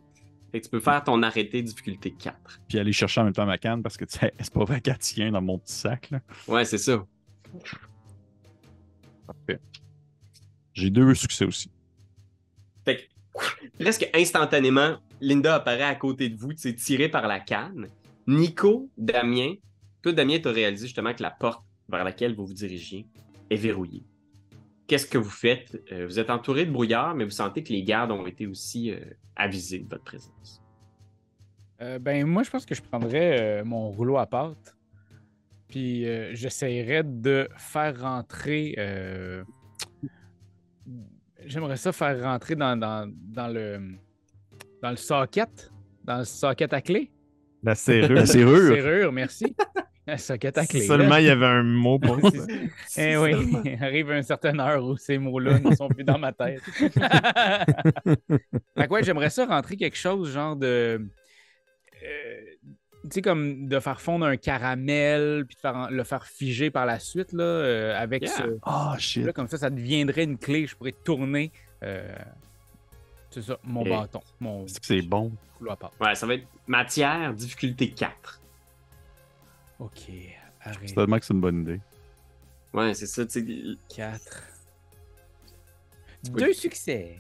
[0.53, 2.61] Fait que tu peux faire ton arrêté difficulté 4.
[2.69, 4.81] Puis aller chercher en même temps ma canne parce que tu sais, c'est pas vrai
[4.81, 6.11] qu'elle tient dans mon petit sac.
[6.11, 6.21] Là.
[6.47, 7.05] Ouais, c'est ça.
[9.27, 9.61] Parfait.
[10.75, 11.71] J'ai deux succès aussi.
[12.85, 13.03] Fait que
[13.81, 17.89] presque instantanément, Linda apparaît à côté de vous, tirée par la canne.
[18.27, 19.55] Nico, Damien,
[20.03, 23.07] toi, Damien, tu réalisé justement que la porte vers laquelle vous vous dirigiez
[23.51, 24.05] est verrouillée.
[24.87, 25.83] Qu'est-ce que vous faites?
[25.93, 28.91] Euh, vous êtes entouré de brouillard, mais vous sentez que les gardes ont été aussi
[28.91, 29.01] euh,
[29.37, 30.63] avisés de votre présence.
[31.81, 34.77] Euh, ben, moi, je pense que je prendrais mon rouleau à pâte.
[35.69, 38.75] Puis j'essaierais de faire rentrer.
[41.47, 43.81] J'aimerais ça faire rentrer dans, dans, dans le.
[44.83, 45.71] Dans le socket.
[46.05, 47.11] Dans le socket à clé.
[47.63, 48.11] La serrure.
[48.15, 48.75] La serrure.
[48.75, 49.55] Serrure, merci.
[50.07, 50.81] Le socket à clé.
[50.81, 50.87] Là.
[50.87, 52.47] Seulement il y avait un mot pour ça.
[52.97, 53.33] Eh oui,
[53.65, 56.63] il arrive une certaine heure où ces mots-là ne sont plus dans ma tête.
[56.73, 56.87] fait
[58.87, 61.07] que ouais, j'aimerais ça rentrer quelque chose genre de.
[62.03, 62.41] euh,
[63.11, 66.99] sais, comme de faire fondre un caramel, puis de faire, le faire figer par la
[66.99, 68.33] suite, là, euh, avec Yeah.
[68.37, 68.43] ce.
[68.63, 69.25] Ah, shit.
[69.25, 70.67] Là, comme ça, ça deviendrait une clé.
[70.67, 71.51] Je pourrais tourner.
[71.83, 72.15] euh,
[73.31, 75.33] c'est ça, mon Et- bâton, mon C'est que c'est bon?
[76.01, 78.39] Ouais, ça va être matière, difficulté 4.
[79.79, 80.95] Ok, C'est arrête.
[80.95, 81.81] tellement que c'est une bonne idée.
[82.75, 83.97] Ouais, c'est ça, tu sais.
[83.97, 84.43] 4.
[86.25, 87.19] peux- Deux succès.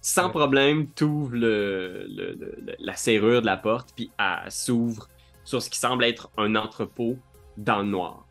[0.00, 4.50] Sans problème, tu ouvres le, le- le- le- la serrure de la porte, puis elle
[4.50, 5.08] s'ouvre
[5.44, 7.16] sur ce qui semble être un entrepôt
[7.56, 8.26] dans le noir.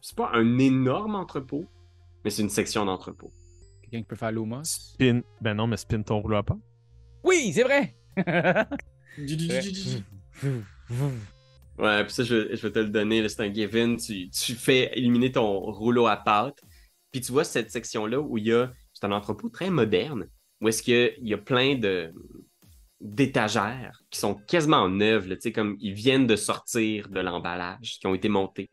[0.00, 1.64] C'est pas un énorme entrepôt,
[2.24, 3.32] mais c'est une section d'entrepôt.
[3.82, 4.62] Quelqu'un qui peut faire l'Omos?
[4.64, 5.20] Spin.
[5.40, 6.56] Ben non, mais spin ton rouleau à pas.
[7.24, 7.94] Oui, c'est vrai!
[11.78, 13.96] Ouais, puis ça, je, je vais te le donner, là, c'est un given.
[13.96, 16.58] Tu, tu fais éliminer ton rouleau à pâte,
[17.10, 18.70] puis tu vois cette section-là où il y a.
[19.00, 20.28] C'est un entrepôt très moderne,
[20.60, 22.12] où est-ce qu'il y a plein de
[23.00, 28.06] d'étagères qui sont quasiment neuves, tu sais, comme ils viennent de sortir de l'emballage, qui
[28.06, 28.68] ont été montés.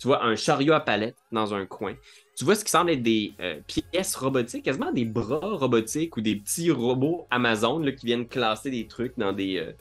[0.00, 1.94] Tu vois un chariot à palette dans un coin.
[2.36, 6.20] Tu vois ce qui semble être des euh, pièces robotiques, quasiment des bras robotiques ou
[6.20, 9.72] des petits robots Amazon là, qui viennent classer des trucs dans des, euh,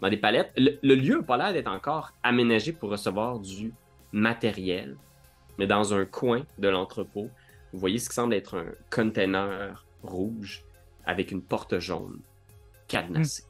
[0.00, 0.50] dans des palettes.
[0.56, 3.72] Le, le lieu n'a pas l'air d'être encore aménagé pour recevoir du
[4.10, 4.96] matériel,
[5.58, 7.28] mais dans un coin de l'entrepôt,
[7.72, 10.64] vous voyez ce qui semble être un container rouge
[11.04, 12.20] avec une porte jaune
[12.86, 13.44] cadenassée.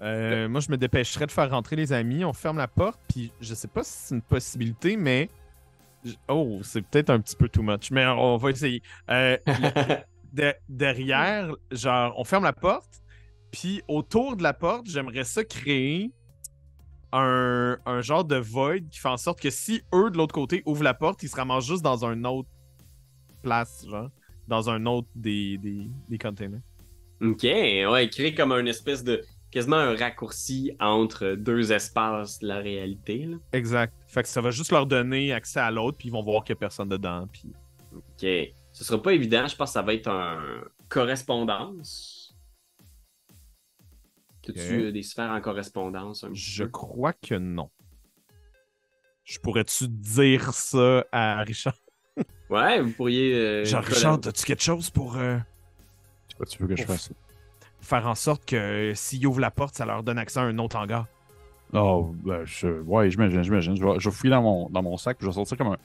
[0.00, 2.24] Euh, moi, je me dépêcherais de faire rentrer les amis.
[2.24, 5.28] On ferme la porte, puis je sais pas si c'est une possibilité, mais.
[6.28, 8.82] Oh, c'est peut-être un petit peu too much, mais on va essayer.
[9.10, 9.36] Euh,
[10.32, 13.02] de- derrière, genre, on ferme la porte,
[13.50, 16.12] puis autour de la porte, j'aimerais ça créer
[17.12, 20.62] un, un genre de void qui fait en sorte que si eux, de l'autre côté,
[20.66, 22.48] ouvrent la porte, ils se ramassent juste dans un autre
[23.42, 24.10] place, genre,
[24.46, 26.60] dans un autre des, des, des containers.
[27.20, 29.22] Ok, ouais, créer comme un espèce de.
[29.50, 33.26] quasiment un raccourci entre deux espaces de la réalité.
[33.26, 33.36] Là.
[33.52, 33.92] Exact.
[34.06, 36.54] Fait que ça va juste leur donner accès à l'autre, puis ils vont voir qu'il
[36.54, 37.52] n'y a personne dedans, puis.
[37.94, 38.54] Ok.
[38.72, 42.17] Ce sera pas évident, je pense que ça va être un correspondance.
[44.48, 44.84] As-tu Ok.
[44.86, 46.70] euh, des sphères en correspondance un Je peu?
[46.70, 47.70] crois que non.
[49.24, 51.76] Je pourrais-tu dire ça à Richard?
[52.48, 53.34] Ouais, vous pourriez.
[53.34, 55.36] euh, Genre, Richard, as-tu quelque chose pour euh,
[56.48, 57.12] tu veux que je fasse?
[57.80, 60.76] faire en sorte que s'ils ouvrent la porte, ça leur donne accès à un autre
[60.76, 61.06] hangar?
[61.74, 62.80] Oh, ben, je...
[62.80, 63.76] ouais, j'imagine, j'imagine.
[63.76, 65.68] Je vais, je vais fouiller dans mon, dans mon sac, puis je vais sortir comme
[65.68, 65.78] un,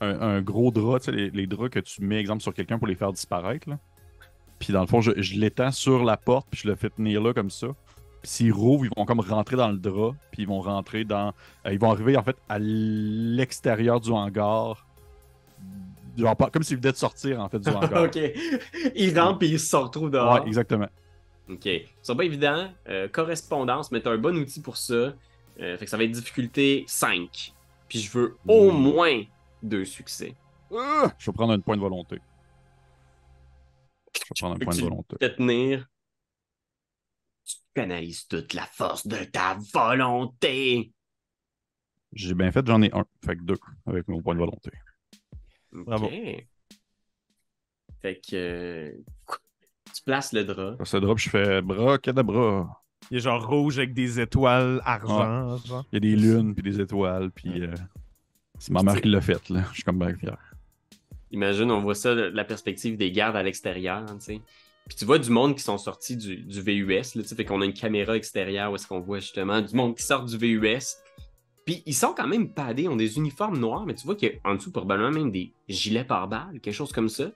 [0.00, 2.78] un, un gros drap, tu sais, les, les draps que tu mets, exemple, sur quelqu'un
[2.78, 3.78] pour les faire disparaître, là.
[4.58, 7.22] Puis dans le fond, je, je l'étends sur la porte, puis je le fais tenir
[7.22, 7.68] là comme ça.
[8.26, 11.32] Puis s'ils rouvrent, ils vont comme rentrer dans le drap, puis ils vont rentrer dans...
[11.64, 14.84] euh, ils vont arriver, en fait, à l'extérieur du hangar.
[16.18, 18.02] Genre, comme s'ils venaient de sortir, en fait, du hangar.
[18.02, 18.18] ok.
[18.96, 20.40] Ils rentrent et ils se retrouvent dehors.
[20.42, 20.88] Ouais, exactement.
[21.48, 21.68] Ok.
[22.02, 22.68] C'est pas évident.
[22.88, 24.92] Euh, correspondance, mais t'as un bon outil pour ça.
[25.60, 27.54] Euh, fait que ça va être difficulté 5.
[27.88, 28.76] Puis je veux au Mm.
[28.92, 29.22] moins
[29.62, 30.34] deux succès.
[30.76, 31.12] Ah!
[31.16, 32.18] Je vais prendre un point de volonté.
[34.16, 35.16] Je vais prendre un point de volonté.
[35.20, 35.86] Te tenir.
[37.76, 40.92] Tu canalises toute la force de ta volonté.
[42.14, 43.04] J'ai bien fait, j'en ai un.
[43.22, 44.70] Fait que deux avec mon point de volonté.
[45.74, 45.84] Ok.
[45.84, 46.10] Bravo.
[48.00, 48.94] Fait que
[49.94, 50.82] tu places le drap.
[50.86, 52.82] Ce drop, je fais bras, cadabra.
[53.10, 55.58] Il est genre rouge avec des étoiles argent.
[55.66, 57.74] Il y a des lunes, puis des étoiles, puis euh,
[58.58, 59.64] c'est ma mère qui l'a fait, là.
[59.68, 60.38] Je suis comme bien fier.
[61.30, 64.40] Imagine, on voit ça de la perspective des gardes à l'extérieur, tu sais.
[64.88, 67.44] Puis tu vois du monde qui sont sortis du, du VUS, là, tu sais, fait
[67.44, 70.38] qu'on a une caméra extérieure où est-ce qu'on voit justement du monde qui sort du
[70.38, 70.96] VUS.
[71.64, 74.54] Puis ils sont quand même padés, ils ont des uniformes noirs, mais tu vois qu'en
[74.54, 77.32] dessous, probablement même des gilets pare-balles, quelque chose comme ça.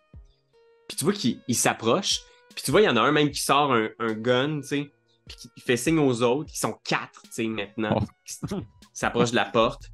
[0.87, 2.21] Puis tu vois qu'ils ils s'approchent.
[2.55, 4.69] Puis tu vois, il y en a un même qui sort un, un gun, tu
[4.69, 4.91] sais.
[5.27, 6.51] Puis qui fait signe aux autres.
[6.53, 7.97] Ils sont quatre, tu sais, maintenant.
[8.01, 8.61] Oh.
[8.61, 9.91] Ils s'approchent de la porte.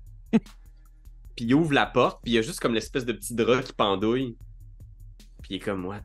[1.36, 3.62] Puis il ouvre la porte, puis il y a juste comme l'espèce de petit drap
[3.62, 4.36] qui pendouille.
[5.42, 6.00] Puis il est comme, ouais.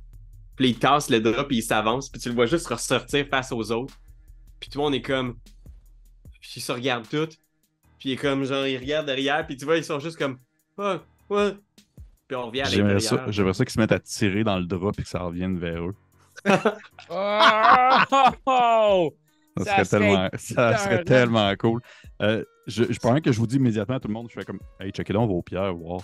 [0.56, 3.52] Puis il tasse le drap, puis il s'avance, puis tu le vois juste ressortir face
[3.52, 3.96] aux autres.
[4.60, 5.38] Puis tout le monde est comme.
[6.40, 7.38] Puis ils se regardent tous.
[8.00, 10.40] Puis il est comme, genre, ils regardent derrière, puis tu vois, ils sont juste comme,
[10.78, 11.56] ah, ouais.
[12.28, 13.26] Puis on revient à J'aimerais l'intérieur.
[13.26, 15.60] ça, j'aimerais ça qu'ils se mettent à tirer dans le drap et que ça revienne
[15.60, 15.96] vers eux.
[17.10, 19.14] Oh!
[19.58, 21.82] Ça, Ça serait, serait tellement, ça serait tellement cool.
[22.22, 24.60] Euh, je, je que je vous dis immédiatement à tout le monde, je fais comme
[24.80, 26.02] Hey, checkez donc vos pierres, voir.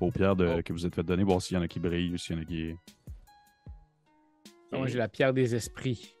[0.00, 0.62] Vos pierres de, Oh.
[0.62, 2.38] que vous êtes fait donner, voir s'il y en a qui brillent ou s'il y
[2.38, 2.74] en a qui.
[4.72, 6.14] Moi, j'ai la pierre des esprits.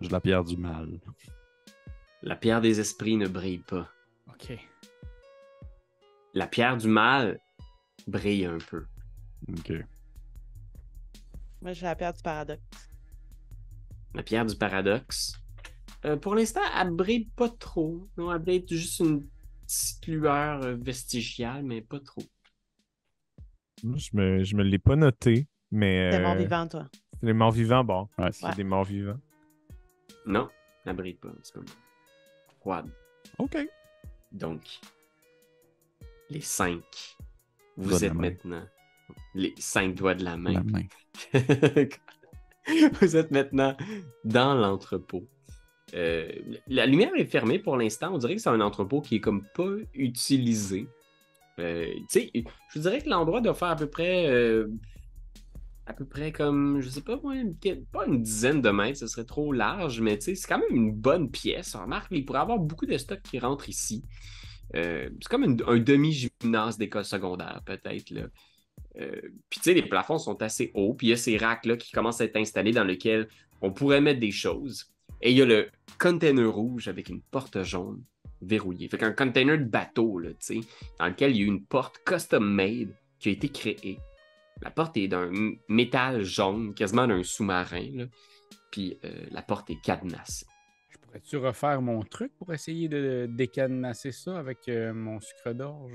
[0.00, 1.00] J'ai la pierre du mal.
[2.22, 3.88] La pierre des esprits ne brille pas.
[4.28, 4.58] OK.
[6.34, 7.38] La pierre du mal
[8.06, 8.84] brille un peu.
[9.48, 9.72] Ok.
[11.62, 12.62] Moi, j'ai la pierre du paradoxe.
[14.14, 15.34] La pierre du paradoxe.
[16.04, 18.06] euh, pour l'instant, elle brille pas trop.
[18.18, 19.26] Non, elle brille juste une
[19.66, 22.22] petite lueur euh, vestigiale, mais pas trop.
[23.82, 26.10] Je me, je me l'ai pas noté, mais.
[26.10, 26.84] T'es euh, mort vivant, toi.
[27.22, 28.08] Les morts vivants, bon.
[28.18, 28.54] Ouais, C'est Ouais.
[28.54, 29.18] des morts vivants.
[30.26, 30.48] Non,
[30.86, 31.28] brille pas.
[31.42, 31.60] C'est pas
[32.60, 32.90] froide.
[33.38, 33.56] Ok.
[34.32, 34.62] Donc,
[36.30, 36.82] les cinq,
[37.76, 38.20] vous Doigts êtes main.
[38.30, 38.64] maintenant
[39.34, 40.52] les cinq doigts de la main.
[40.52, 40.82] La main.
[43.00, 43.76] vous êtes maintenant
[44.24, 45.28] dans l'entrepôt.
[45.94, 46.30] Euh,
[46.66, 48.14] la lumière est fermée pour l'instant.
[48.14, 50.88] On dirait que c'est un entrepôt qui est comme pas utilisé.
[51.58, 54.68] Euh, je dirais que l'endroit doit faire à peu près, euh,
[55.86, 57.56] à peu près comme, je sais pas, une-
[57.92, 61.30] pas une dizaine de mètres, ce serait trop large, mais c'est quand même une bonne
[61.30, 61.76] pièce.
[61.76, 64.02] Remarque, il pourrait y avoir beaucoup de stocks qui rentrent ici.
[64.74, 68.12] Euh, c'est comme un demi-gymnase d'école secondaire, peut-être.
[68.98, 71.76] Euh, puis tu sais, les plafonds sont assez hauts, puis il y a ces racks-là
[71.76, 73.28] qui commencent à être installés dans lesquels
[73.60, 74.86] on pourrait mettre des choses.
[75.20, 78.02] Et il y a le container rouge avec une porte jaune
[78.44, 78.88] verrouillée.
[78.88, 80.60] Fait qu'un container de bateau, là, tu sais,
[80.98, 83.98] dans lequel il y a une porte custom-made qui a été créée.
[84.62, 85.30] La porte est d'un
[85.68, 88.04] métal jaune, quasiment d'un sous-marin, là.
[88.70, 90.46] Puis euh, la porte est cadenassée.
[90.90, 95.92] Je pourrais-tu refaire mon truc pour essayer de décadenasser ça avec euh, mon sucre d'orge?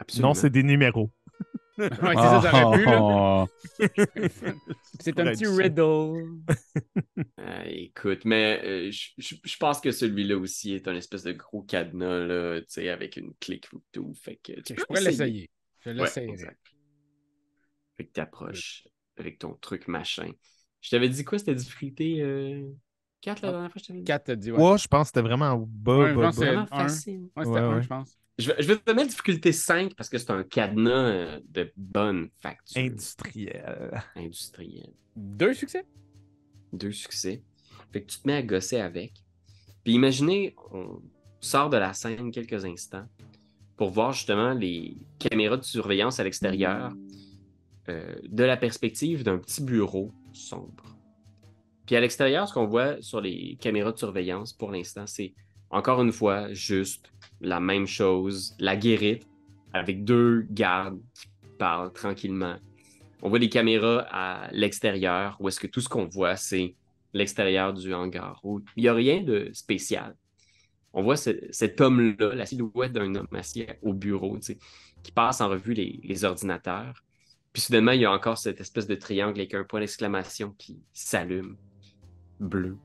[0.00, 0.28] Absolument.
[0.28, 1.10] Non, c'est des numéros.
[2.02, 3.04] ouais, c'est ça, j'aurais pu, là.
[3.04, 3.46] Oh,
[5.00, 6.40] C'est Pour un petit riddle.
[7.42, 12.18] Ah, écoute, mais euh, je pense que celui-là aussi est un espèce de gros cadenas,
[12.26, 14.12] là, tu sais, avec une clique ou tout.
[14.14, 15.38] Fait que tu peux je pourrais essayer.
[15.40, 15.48] l'essayer.
[15.80, 16.26] Je Ouais, l'essayerai.
[16.26, 16.60] exact.
[17.96, 20.32] Fait que t'approches avec ton truc machin.
[20.80, 22.70] Je t'avais dit quoi, c'était difficulté euh,
[23.20, 24.18] 4 la Ah, dernière fois, je t'avais dit?
[24.18, 24.66] 4 t'as dit, ouais.
[24.70, 26.44] Ouais, je pense que c'était vraiment bas, Ouais, je bas, pense que bas.
[26.44, 27.02] c'est- Vraiment un.
[27.06, 27.30] facile.
[27.36, 27.82] Ouais, c'était Ouais, un, ouais.
[27.82, 28.18] je pense.
[28.40, 31.70] Je vais, je vais te mettre difficulté 5 parce que c'est un cadenas euh, de
[31.76, 34.02] bonne facture Industriel.
[34.16, 34.92] industrielle.
[35.14, 35.84] Deux succès?
[36.72, 37.42] Deux succès.
[37.92, 39.12] Fait que tu te mets à gosser avec.
[39.84, 41.02] Puis imaginez, on
[41.40, 43.06] sort de la scène quelques instants
[43.76, 46.92] pour voir justement les caméras de surveillance à l'extérieur
[47.88, 50.96] euh, de la perspective d'un petit bureau sombre.
[51.86, 55.34] Puis à l'extérieur, ce qu'on voit sur les caméras de surveillance pour l'instant, c'est
[55.70, 59.26] encore une fois juste la même chose, la guérite
[59.72, 61.26] avec deux gardes qui
[61.58, 62.56] parlent tranquillement.
[63.22, 66.74] On voit des caméras à l'extérieur où est-ce que tout ce qu'on voit, c'est
[67.12, 68.40] l'extérieur du hangar.
[68.44, 70.16] où il n'y a rien de spécial.
[70.92, 74.38] On voit ce- cet homme-là, la silhouette d'un homme assis au bureau,
[75.02, 77.04] qui passe en revue les, les ordinateurs.
[77.52, 80.80] Puis soudainement, il y a encore cette espèce de triangle avec un point d'exclamation qui
[80.92, 81.56] s'allume,
[82.38, 82.76] bleu.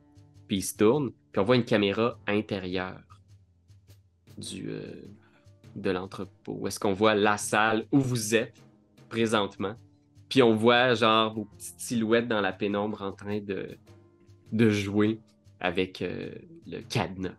[0.48, 3.20] Puis il se tourne, puis on voit une caméra intérieure
[4.38, 5.04] du, euh,
[5.76, 6.66] de l'entrepôt.
[6.66, 8.64] Est-ce qu'on voit la salle où vous êtes
[9.10, 9.76] présentement.
[10.30, 13.78] Puis on voit genre vos petites silhouettes dans la pénombre en train de,
[14.54, 15.20] de jouer
[15.60, 16.34] avec euh,
[16.68, 17.36] le cadenas.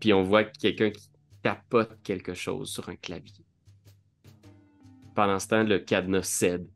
[0.00, 1.08] Puis on voit quelqu'un qui
[1.42, 3.44] tapote quelque chose sur un clavier.
[5.14, 6.66] Pendant ce temps, le cadenas cède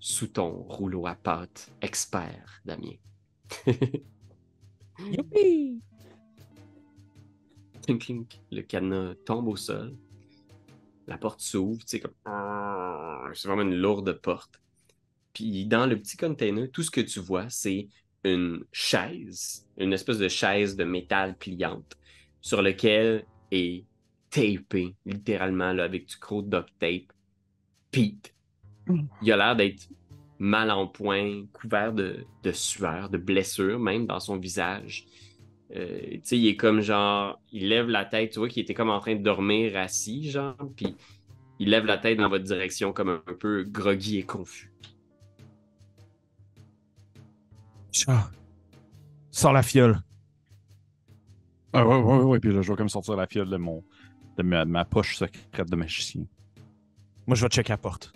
[0.00, 2.96] sous ton rouleau à pâte expert, Damien.
[5.10, 5.80] Youpi!
[7.84, 8.40] Clink, clink.
[8.50, 9.96] Le cadenas tombe au sol.
[11.06, 12.14] La porte s'ouvre, tu sais, comme.
[12.24, 14.60] Ah, C'est vraiment une lourde porte.
[15.32, 17.88] Puis dans le petit container, tout ce que tu vois, c'est
[18.24, 21.98] une chaise, une espèce de chaise de métal pliante,
[22.40, 23.84] sur lequel est
[24.30, 27.12] tapé, littéralement, là, avec du gros duct tape,
[27.90, 28.34] Pete.
[29.22, 29.88] Il a l'air d'être
[30.38, 35.06] mal en point, couvert de, de sueur, de blessures même dans son visage.
[35.74, 38.74] Euh, tu sais, il est comme genre, il lève la tête, tu vois qu'il était
[38.74, 40.96] comme en train de dormir assis, genre, puis
[41.58, 44.70] il lève la tête dans votre direction comme un, peu groggy et confus.
[47.90, 48.30] Chat.
[49.30, 50.00] Sors la fiole.
[51.72, 52.40] Ah ouais, ouais, ouais.
[52.40, 53.82] Puis là, je vais comme sortir la fiole de, mon,
[54.36, 56.24] de, ma, de ma poche secrète de magicien.
[57.26, 58.12] Moi, je vais checker la porte.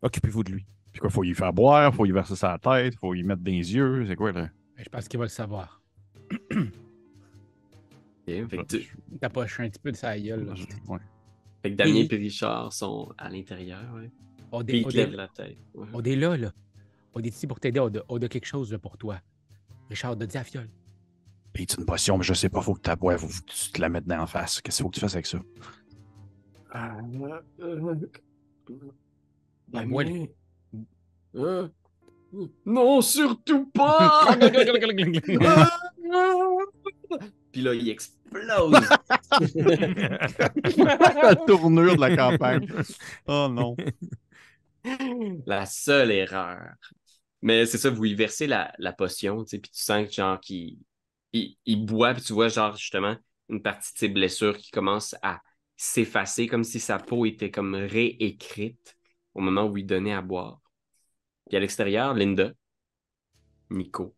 [0.00, 0.66] Occupez-vous de lui.
[1.00, 4.04] Quoi, faut y faire boire, faut y verser sa tête, faut y mettre des yeux.
[4.06, 4.48] C'est quoi, là?
[4.76, 5.82] Je pense qu'il va le savoir.
[8.26, 10.44] Ok, Fait que, tu- T'approches un petit peu de sa gueule.
[10.44, 10.52] là.
[10.86, 10.98] Ouais.
[11.62, 14.10] fait que Damien Et- et Richard sont à l'intérieur, ouais.
[14.52, 15.56] On est, on la tête.
[15.74, 15.86] ouais.
[15.94, 16.52] on est là, là.
[17.14, 17.80] On est ici pour t'aider.
[17.80, 19.18] On a, on a quelque chose là, pour toi.
[19.88, 20.68] Richard, a dit à fiole.
[21.54, 23.72] Puis c'est une potion, mais je sais pas, faut que tu boives, faut que tu
[23.72, 24.60] te la mettes dans la face.
[24.60, 25.38] Qu'est-ce qu'il faut que tu fasses avec ça?
[26.70, 26.98] Ah,
[27.60, 27.94] euh,
[29.68, 30.04] Ben, moi.
[31.36, 31.68] Euh,
[32.66, 34.36] Non, surtout pas!
[37.52, 38.76] Puis là, il explose.
[41.22, 42.66] la tournure de la campagne.
[43.26, 43.76] Oh non.
[45.46, 46.74] la seule erreur.
[47.42, 50.12] Mais c'est ça, vous y versez la, la potion, tu sais, puis tu sens que
[50.14, 50.78] genre qu'il
[51.32, 53.16] il, il boit, puis tu vois genre justement
[53.48, 55.40] une partie de ses blessures qui commence à
[55.76, 58.96] s'effacer comme si sa peau était comme réécrite
[59.34, 60.60] au moment où il donnait à boire.
[61.48, 62.52] Puis à l'extérieur, Linda,
[63.70, 64.14] Nico,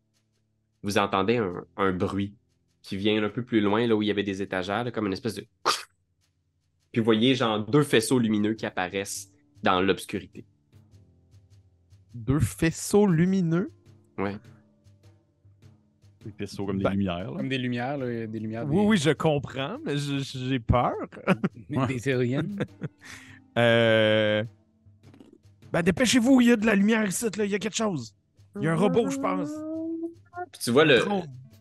[0.83, 2.35] vous entendez un, un bruit
[2.83, 5.07] qui vient un peu plus loin, là où il y avait des étagères, là, comme
[5.07, 5.47] une espèce de...
[6.93, 9.31] Puis vous voyez genre deux faisceaux lumineux qui apparaissent
[9.63, 10.45] dans l'obscurité.
[12.15, 13.71] Deux faisceaux lumineux?
[14.19, 14.37] Ouais.
[16.25, 17.31] Des faisceaux comme des Ben, lumières.
[17.31, 17.37] là.
[17.37, 18.67] Comme des lumières, là, des lumières.
[18.67, 20.95] Oui, oui, je comprends, mais je- j'ai peur.
[21.69, 22.43] Des, aliens.
[23.59, 24.45] Euh...
[25.73, 27.45] Ben, dépêchez-vous, il y a de la lumière ici, là.
[27.45, 28.15] Il y a quelque chose.
[28.57, 29.49] Il y a un robot, je pense.
[30.53, 31.03] Puis tu vois le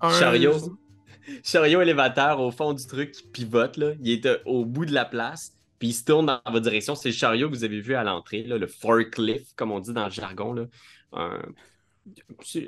[0.02, 0.54] Un- chariot,
[1.44, 3.92] chariot élévateur au fond du truc qui pivote, là.
[4.02, 6.96] il est euh, au bout de la place, puis il se tourne dans votre direction.
[6.96, 9.94] C'est le chariot que vous avez vu à l'entrée, là, le forklift, comme on dit
[9.94, 10.54] dans le jargon.
[10.54, 10.66] Là.
[11.14, 11.42] Un-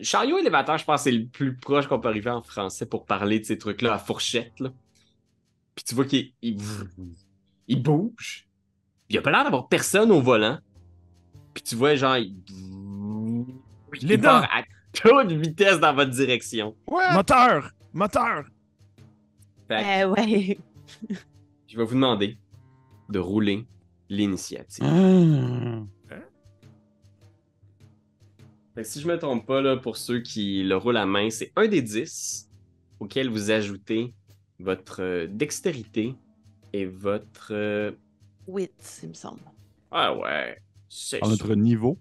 [0.04, 3.40] Chariot élévateur, je pense c'est le plus proche qu'on peut arriver en français pour parler
[3.40, 4.60] de ces trucs-là à fourchette.
[4.60, 4.72] Là.
[5.74, 6.58] Puis tu vois qu'il il,
[7.68, 8.48] il bouge.
[9.10, 10.60] Il a pas l'air d'avoir personne au volant.
[11.54, 12.36] Puis tu vois, genre, il,
[14.02, 14.48] il Les part dents.
[14.52, 16.76] à toute vitesse dans votre direction.
[17.14, 17.72] Moteur!
[17.94, 18.44] Moteur!
[19.68, 20.58] Fait que Eh ouais.
[21.68, 22.38] je vais vous demander
[23.10, 23.66] de rouler
[24.10, 24.86] l'initiative.
[28.74, 31.30] Fait que si je me trompe pas, là, pour ceux qui le roulent à main,
[31.30, 32.50] c'est un des 10
[33.00, 34.14] auquel vous ajoutez
[34.60, 36.16] votre euh, dextérité
[36.72, 37.50] et votre.
[37.52, 37.92] euh,
[38.48, 39.42] 8, il me semble.
[39.92, 40.58] Ah ouais.
[40.94, 41.98] C'est À notre niveau.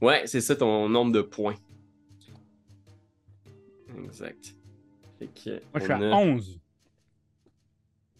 [0.00, 1.56] Ouais, c'est ça ton nombre de points.
[3.98, 4.54] Exact.
[5.18, 6.60] Fait que Moi, je on suis à a 11.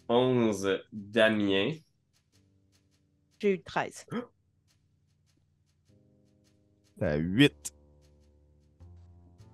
[0.09, 1.71] 11 Damien.
[3.39, 4.05] J'ai eu 13.
[6.99, 7.73] T'as 8.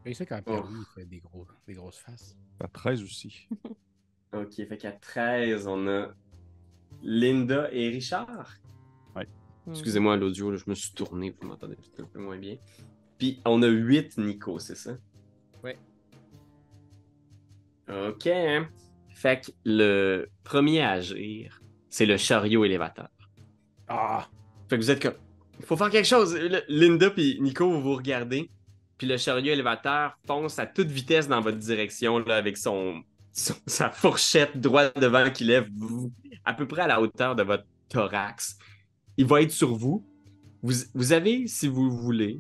[0.04, 0.62] C'est ça quand Oh.
[0.64, 2.36] Perry il fait des, gros, des grosses faces.
[2.60, 3.48] À 13 aussi.
[4.34, 6.16] Ok, fait qu'à 13, on a
[7.04, 8.56] Linda et Richard.
[9.72, 9.76] Hmm.
[9.76, 12.58] Excusez-moi l'audio, je me suis tourné, vous m'entendez peut-être un peu moins bien.
[13.18, 14.92] Puis on a 8 Nico, c'est ça?
[15.64, 15.78] Ouais.
[17.90, 18.28] Ok.
[18.28, 18.68] hein.
[19.14, 23.10] Fait que le premier à agir, c'est le chariot élévateur.
[23.88, 24.28] Ah!
[24.70, 25.14] Fait que vous êtes comme.
[25.60, 26.36] Il faut faire quelque chose.
[26.68, 28.50] Linda puis Nico, vous vous regardez.
[28.98, 33.56] Puis le chariot élévateur fonce à toute vitesse dans votre direction là, avec son, son-
[33.68, 36.12] sa fourchette droit devant qui lève vous-
[36.46, 38.58] à peu près à la hauteur de votre thorax.
[39.22, 40.04] Il va être sur vous.
[40.64, 42.40] Vous, vous avez, si vous voulez,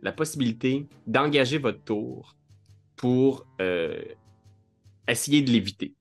[0.00, 2.34] la possibilité d'engager votre tour
[2.96, 4.02] pour euh,
[5.06, 5.92] essayer de l'éviter.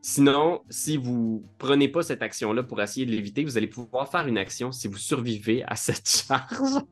[0.00, 4.26] Sinon, si vous prenez pas cette action-là pour essayer de l'éviter, vous allez pouvoir faire
[4.26, 6.82] une action si vous survivez à cette charge.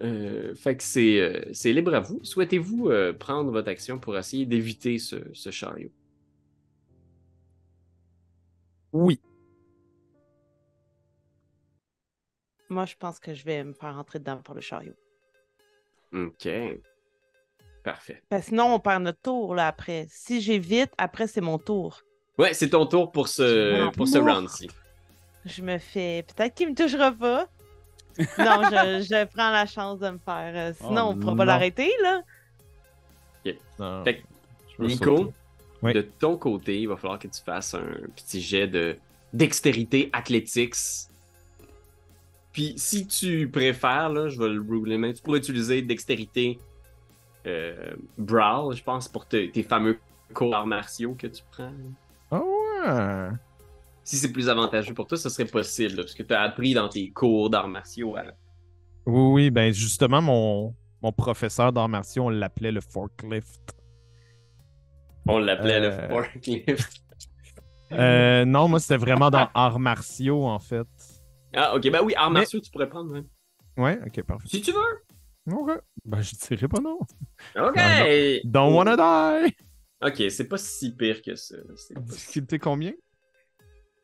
[0.00, 2.20] Euh, fait que c'est euh, libre à vous.
[2.22, 5.90] Souhaitez-vous euh, prendre votre action pour essayer d'éviter ce, ce chariot?
[8.92, 9.18] Oui.
[12.68, 14.94] Moi, je pense que je vais me faire rentrer dedans pour le chariot.
[16.12, 16.48] OK.
[17.84, 18.22] Parfait.
[18.28, 20.06] Parce que sinon, on perd notre tour là, après.
[20.10, 22.02] Si j'évite, après, c'est mon tour.
[22.36, 24.68] Ouais, c'est ton tour pour ce, pour ce round-ci.
[25.44, 26.24] Je me fais.
[26.36, 27.48] Peut-être qu'il me touchera pas.
[28.18, 30.52] non, je, je prends la chance de me faire.
[30.54, 31.36] euh, sinon, Oh, on pourra non.
[31.36, 32.22] pas l'arrêter, là.
[33.78, 34.04] Non.
[34.04, 35.32] Fait que, Nico.
[35.80, 35.92] Oui.
[35.94, 38.98] de ton côté, il va falloir que tu fasses un petit jet de
[39.32, 40.74] dextérité athletics.
[42.58, 46.58] Puis si tu préfères, là, je vais le rouler, mais tu pourrais utiliser dextérité
[47.46, 49.96] euh, Brawl, je pense, pour te- tes fameux
[50.34, 51.70] cours d'arts martiaux que tu prends.
[52.32, 53.36] Ah ouais.
[54.02, 56.74] Si c'est plus avantageux pour toi, ce serait possible, là, parce que tu as appris
[56.74, 58.16] dans tes cours d'arts martiaux.
[59.06, 63.72] Oui, oui, ben justement, mon, mon professeur d'arts martiaux, on l'appelait le forklift.
[65.28, 66.08] On l'appelait Euh.
[66.08, 67.02] le forklift.
[67.92, 70.88] Euh, non, moi, c'était vraiment dans arts martiaux, en fait.
[71.54, 73.12] Ah, ok, ben oui, arts Mais- martiaux, tu pourrais prendre.
[73.12, 73.24] ouais.
[73.76, 74.48] Ouais, ok, parfait.
[74.48, 75.54] Si tu veux.
[75.54, 75.80] Ok.
[76.04, 76.98] Ben, je dirais pas non.
[77.56, 77.80] Ok.
[78.44, 79.54] Don't wanna die!
[80.02, 81.56] Ok, c'est pas si pire que ça.
[81.96, 82.92] Difficulté combien?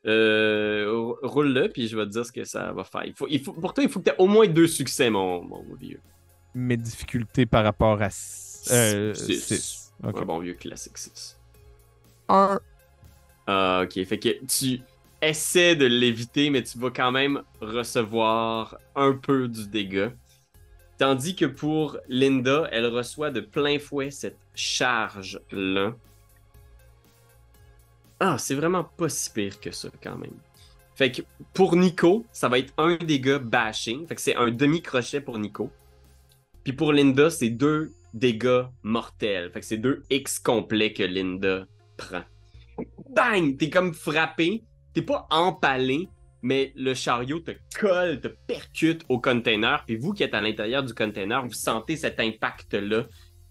[0.06, 3.04] Euh, rou- roule-le, puis je vais te dire ce que ça va faire.
[3.04, 5.08] Il faut, il faut, pour toi, il faut que tu aies au moins deux succès,
[5.08, 6.00] mon, mon vieux.
[6.54, 8.06] Mes difficultés par rapport à.
[8.06, 9.40] s- Euh, Six.
[9.40, 9.92] six.
[10.02, 10.18] Ok.
[10.20, 11.38] Un bon vieux classique 6.
[12.28, 12.60] Un.
[13.46, 14.04] Ah, ok.
[14.04, 14.80] Fait que tu
[15.28, 20.12] essaies de l'éviter, mais tu vas quand même recevoir un peu du dégât.
[20.98, 25.94] Tandis que pour Linda, elle reçoit de plein fouet cette charge-là.
[28.20, 30.36] Ah, c'est vraiment pas si pire que ça, quand même.
[30.94, 31.22] Fait que
[31.52, 34.06] pour Nico, ça va être un dégât bashing.
[34.06, 35.70] Fait que c'est un demi-crochet pour Nico.
[36.62, 39.50] Puis pour Linda, c'est deux dégâts mortels.
[39.50, 41.66] Fait que c'est deux X complets que Linda
[41.96, 42.22] prend.
[43.10, 43.56] Bang!
[43.58, 44.62] T'es comme frappé.
[44.94, 46.08] T'es pas empalé,
[46.42, 49.84] mais le chariot te colle, te percute au container.
[49.86, 53.04] Puis vous qui êtes à l'intérieur du container, vous sentez cet impact-là.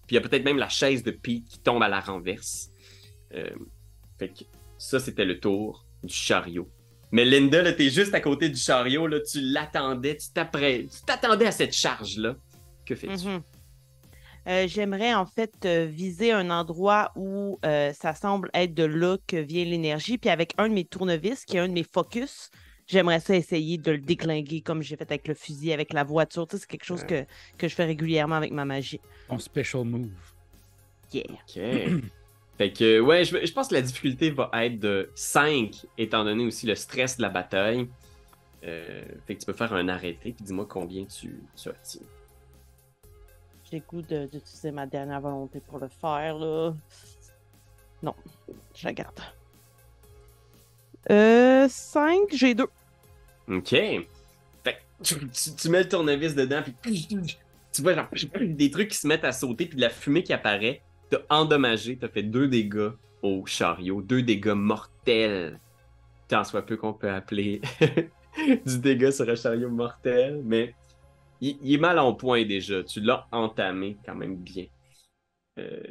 [0.08, 2.70] Puis il y a peut-être même la chaise de Pete qui tombe à la renverse.
[3.34, 3.50] Euh,
[4.18, 4.44] fait que
[4.78, 6.70] ça, c'était le tour du chariot.
[7.12, 10.30] Mais Linda, là, t'es juste à côté du chariot, là, tu l'attendais, tu
[11.06, 12.36] t'attendais à cette charge-là.
[12.86, 13.28] Que fais-tu?
[13.28, 13.41] Mhm.
[14.48, 19.18] Euh, J'aimerais en fait euh, viser un endroit où euh, ça semble être de là
[19.28, 20.18] que vient l'énergie.
[20.18, 22.50] Puis avec un de mes tournevis, qui est un de mes focus,
[22.88, 26.48] j'aimerais ça essayer de le déclinguer comme j'ai fait avec le fusil, avec la voiture.
[26.48, 27.26] Tu sais, c'est quelque chose que,
[27.58, 29.00] que je fais régulièrement avec ma magie.
[29.30, 30.10] Ton special move.
[31.14, 31.24] Yeah.
[31.32, 32.02] Ok.
[32.58, 36.46] fait que, ouais, je, je pense que la difficulté va être de 5, étant donné
[36.46, 37.88] aussi le stress de la bataille.
[38.66, 42.02] Euh, fait que tu peux faire un arrêté, puis dis-moi combien tu, tu obtiens.
[43.74, 46.76] J'ai goût d'utiliser ma dernière volonté pour le faire, là.
[48.03, 48.13] Non,
[48.76, 49.19] je la garde.
[51.09, 52.67] Euh, 5, j'ai 2.
[53.49, 53.69] Ok.
[53.69, 54.05] Fait
[55.01, 57.07] tu- tu mets le tournevis dedans, puis
[57.71, 58.07] tu vois genre,
[58.39, 60.84] des trucs qui se mettent à sauter, puis de la fumée qui apparaît.
[61.09, 62.91] T'as endommagé, t'as fait deux dégâts
[63.24, 65.59] au chariot, deux dégâts mortels.
[66.28, 67.59] Tant soit peu qu'on peut appeler
[68.67, 70.76] du dégât sur un chariot mortel, mais
[71.44, 72.84] il, est mal en point déjà.
[72.84, 74.66] Tu l'as entamé quand même bien.
[75.60, 75.84] Euh,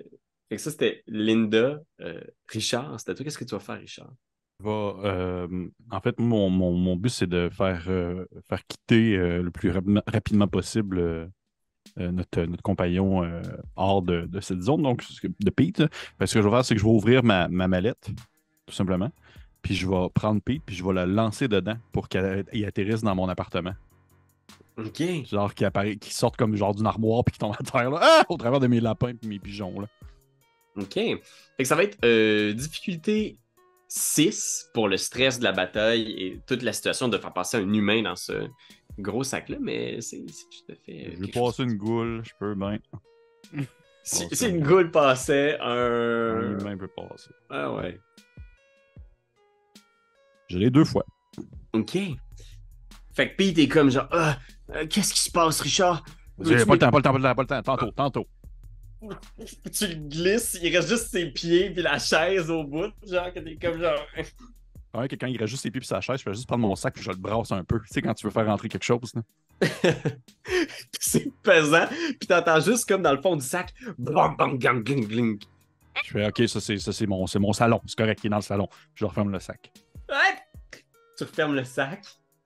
[0.57, 1.81] ça, c'était Linda.
[2.01, 3.25] Euh, Richard, c'était toi.
[3.25, 4.13] Qu'est-ce que tu vas faire, Richard?
[4.65, 9.73] Euh, en fait, mon, mon- but, c'est de faire, euh, faire quitter le plus
[10.07, 11.31] rapidement, possible
[11.97, 13.23] notre, compagnon
[13.77, 15.05] hors de, cette zone, donc
[15.41, 15.79] de Pete.
[15.79, 15.89] Fait
[16.21, 18.11] que ce que je vais faire, c'est que je vais ouvrir ma, ma mallette,
[18.67, 19.11] tout simplement.
[19.63, 23.15] Puis je vais prendre Pete, puis je vais la lancer dedans pour qu'il atterrisse dans
[23.15, 23.75] mon appartement.
[24.79, 25.03] Ok.
[25.31, 27.99] Genre qu'il apparaît, qu'il sorte comme genre d'une armoire, puis qu'il tombe à terre, là,
[28.03, 28.25] Ah!
[28.29, 29.81] au travers de mes lapins et mes pigeons.
[29.81, 29.89] Là.
[30.77, 30.95] OK.
[30.95, 31.21] Fait
[31.59, 33.37] que ça va être euh, difficulté
[33.89, 37.73] 6 pour le stress de la bataille et toute la situation de faire passer un
[37.73, 38.49] humain dans ce
[38.99, 41.07] gros sac-là, mais c'est tout à fait.
[41.09, 42.79] euh, Je vais passer une goule, je peux bien.
[44.05, 46.59] Si, une goule passait, Un un.
[46.59, 47.31] humain peut passer.
[47.49, 48.01] Ah ouais.
[50.49, 51.05] Je l'ai deux fois.
[51.73, 51.97] OK.
[53.15, 54.39] Fait que Pete est comme genre, ah,
[54.75, 56.05] euh, qu'est-ce qui se passe, Richard?
[56.39, 57.63] Pas le temps, pas le temps, pas le temps, pas le temps.
[57.63, 58.27] Tantôt, tantôt.
[59.73, 63.41] Tu le glisses, il reste juste ses pieds puis la chaise au bout, genre que
[63.41, 63.99] t'es comme genre.
[64.95, 66.67] Ouais, que quand il reste juste ses pieds et sa chaise, je vais juste prendre
[66.67, 67.81] mon sac et je le brasse un peu.
[67.81, 69.13] Tu sais, quand tu veux faire rentrer quelque chose.
[69.15, 69.23] Là.
[71.01, 75.07] c'est pesant, puis t'entends juste comme dans le fond du sac, bang bang gang gling
[75.07, 75.39] gling.
[76.05, 77.81] Je fais, OK, ça c'est, ça, c'est, mon, c'est mon salon.
[77.87, 78.69] C'est correct, il est dans le salon.
[78.95, 79.73] Je referme le sac.
[80.09, 80.37] Ouais.
[81.17, 82.05] Tu refermes le sac.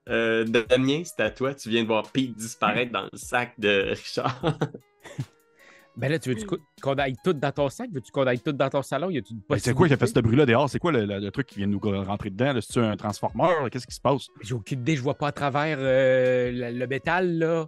[0.09, 1.53] Euh, Damien, c'est à toi.
[1.53, 4.41] Tu viens de voir Pete disparaître dans le sac de Richard.
[5.99, 7.89] Ben là, tu veux-tu co- qu'on aille tout dans ton sac?
[7.91, 9.09] Veux-tu qu'on aille tout dans ton salon?
[9.09, 10.69] Y Ben, c'est quoi qui a fait ce bruit-là dehors?
[10.69, 12.53] C'est quoi le, le- le truc qui vient de nous rentrer dedans?
[12.53, 12.61] là?
[12.61, 13.67] C'est-tu un transformeur?
[13.71, 14.27] Qu'est-ce qui se passe?
[14.43, 17.65] J'ai aucune idée, je vois pas à travers euh, le, le métal, là.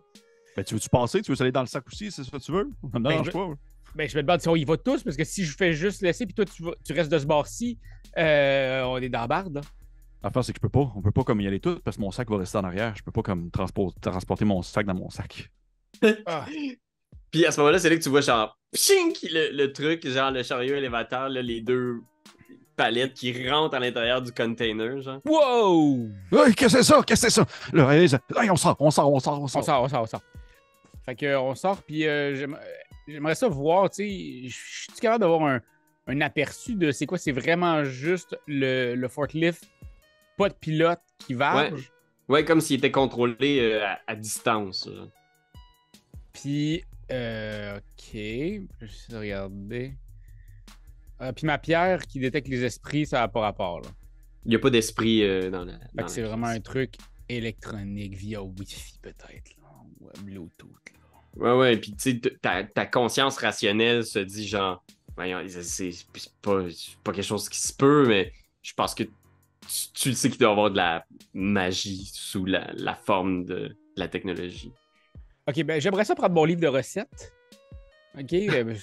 [0.56, 1.24] Ben, tu veux-tu passer?
[1.24, 2.12] Tu veux aller dans le sac aussi?
[2.12, 2.70] C'est ça que tu veux?
[2.94, 3.48] Ça me dérange je- pas.
[3.96, 6.04] Ben, je me demande si on y va tous, parce que si je fais juste
[6.04, 7.80] laisser, puis toi, tu, vas- tu restes de ce bord-ci,
[8.16, 9.62] euh, on est dans la barde, là.
[10.24, 10.92] L'affaire, c'est que je peux pas.
[10.96, 12.94] On peut pas comme y aller tout parce que mon sac va rester en arrière.
[12.96, 15.50] Je peux pas comme transpo- transporter mon sac dans mon sac.
[16.26, 16.46] Ah.
[17.32, 20.32] Puis à ce moment-là, c'est là que tu vois genre, pshink, le, le truc, genre
[20.32, 22.02] le chariot élévateur, là, les deux
[22.76, 25.20] palettes qui rentrent à l'intérieur du container, genre.
[25.26, 26.10] Wow!
[26.32, 27.02] Hey, qu'est-ce que c'est ça?
[27.06, 27.46] Qu'est-ce que c'est ça?
[27.74, 29.62] Là, allez, hey, on sort, on sort, on sort, on sort.
[29.62, 30.22] On sort, on sort, on sort.
[31.06, 32.48] Fait que, euh, on sort, puis euh, euh,
[33.08, 34.56] j'aimerais ça voir, tu sais, je
[34.92, 35.60] suis capable d'avoir un,
[36.08, 39.68] un aperçu de c'est quoi, c'est vraiment juste le, le forklift,
[40.40, 41.70] pas de pilote qui va.
[41.70, 41.74] Ouais.
[42.30, 44.90] Ouais, comme s'il était contrôlé euh, à, à distance.
[46.32, 49.94] Puis, euh, ok, je vais regarder.
[51.22, 53.82] Euh, puis ma pierre qui détecte les esprits, ça n'a pas rapport.
[53.82, 53.90] Là.
[54.46, 55.20] Il n'y a pas d'esprit
[55.52, 55.74] dans la.
[55.74, 56.96] Fait dans que c'est vraiment un truc
[57.28, 59.52] électronique via Wi-Fi peut-être,
[60.00, 60.70] ou Bluetooth.
[60.94, 61.00] là.
[61.36, 64.84] Ouais, ouais, puis tu sais, ta, ta conscience rationnelle se dit genre,
[65.16, 65.92] voyons, c'est
[66.42, 68.32] pas, c'est pas quelque chose qui se peut, mais
[68.62, 69.04] je pense que
[69.94, 74.08] tu, sais qu'il doit y avoir de la magie sous la, la forme de la
[74.08, 74.72] technologie.
[75.48, 77.34] Ok, ben j'aimerais ça prendre mon livre de recettes.
[78.18, 78.32] Ok.
[78.32, 78.76] ben,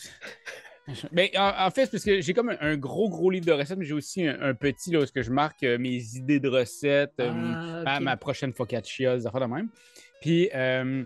[1.12, 3.78] ben, en, en fait, parce que j'ai comme un, un gros, gros livre de recettes,
[3.78, 6.48] mais j'ai aussi un, un petit là, où que je marque euh, mes idées de
[6.48, 9.68] recettes, euh, Ah, ma prochaine focaccia, des affaires de même.
[10.20, 11.04] Puis, euh,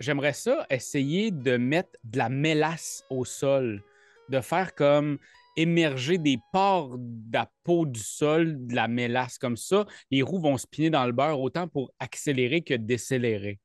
[0.00, 3.82] j'aimerais ça essayer de mettre de la mélasse au sol,
[4.28, 5.18] de faire comme
[5.56, 9.86] émerger des pores de la peau du sol, de la mélasse comme ça.
[10.10, 13.58] Les roues vont spinner dans le beurre autant pour accélérer que décélérer.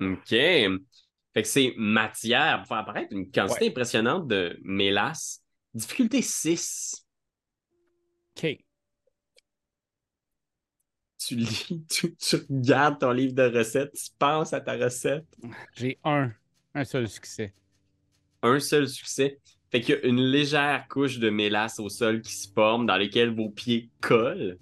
[0.00, 0.28] OK.
[0.30, 5.42] Fait que c'est matière pour faire apparaître une quantité impressionnante de mélasse.
[5.74, 7.06] Difficulté 6.
[8.36, 8.58] OK.
[11.18, 15.26] Tu lis, tu, tu regardes ton livre de recettes, tu penses à ta recette.
[15.74, 16.32] J'ai un,
[16.74, 17.54] un seul succès.
[18.42, 19.38] un seul succès.
[19.70, 22.96] Fait qu'il y a une légère couche de mélasse au sol qui se forme dans
[22.96, 24.58] lesquelles vos pieds collent.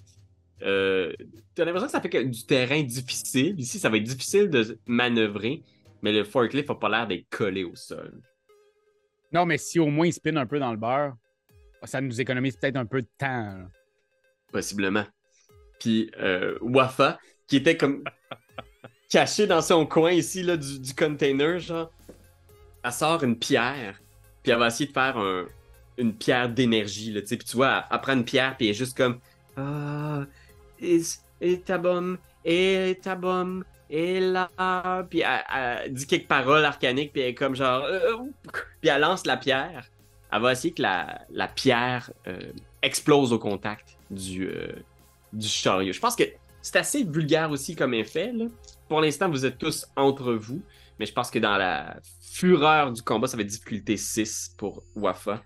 [0.63, 1.13] Euh,
[1.55, 3.59] T'as l'impression que ça fait que du terrain difficile.
[3.59, 5.63] Ici, ça va être difficile de manœuvrer,
[6.03, 8.21] mais le forklift n'a pas l'air d'être collé au sol.
[9.33, 11.15] Non, mais si au moins il spin un peu dans le beurre,
[11.85, 13.27] ça nous économise peut-être un peu de temps.
[13.27, 13.67] là.
[14.53, 15.05] Possiblement.
[15.81, 18.03] Puis euh, Wafa, qui était comme
[19.09, 21.91] caché dans son coin ici là, du, du container, genre,
[22.83, 24.01] elle sort une pierre,
[24.43, 25.47] puis elle va essayer de faire un-
[25.99, 27.13] une pierre d'énergie.
[27.13, 27.37] là, tu sais.
[27.37, 29.19] Puis tu vois, elle, elle prend une pierre, puis elle est juste comme
[29.57, 30.25] Ah,
[30.81, 34.49] et, ta bombe, et ta bombe, et là.
[35.11, 35.45] Puis elle,
[35.85, 37.83] elle dit quelques paroles arcaniques, puis elle est comme genre.
[37.85, 38.17] Euh,
[38.81, 39.87] puis elle lance la pierre.
[40.31, 42.39] Elle va essayer que la, la pierre euh,
[42.83, 44.73] explose au contact du, euh,
[45.33, 45.93] du chariot.
[45.93, 46.25] Je pense que
[46.61, 48.31] c'est assez vulgaire aussi comme effet.
[48.33, 48.45] Là.
[48.89, 50.61] Pour l'instant, vous êtes tous entre vous,
[50.99, 54.83] mais je pense que dans la fureur du combat, ça va être difficulté 6 pour
[54.95, 55.43] Wafa.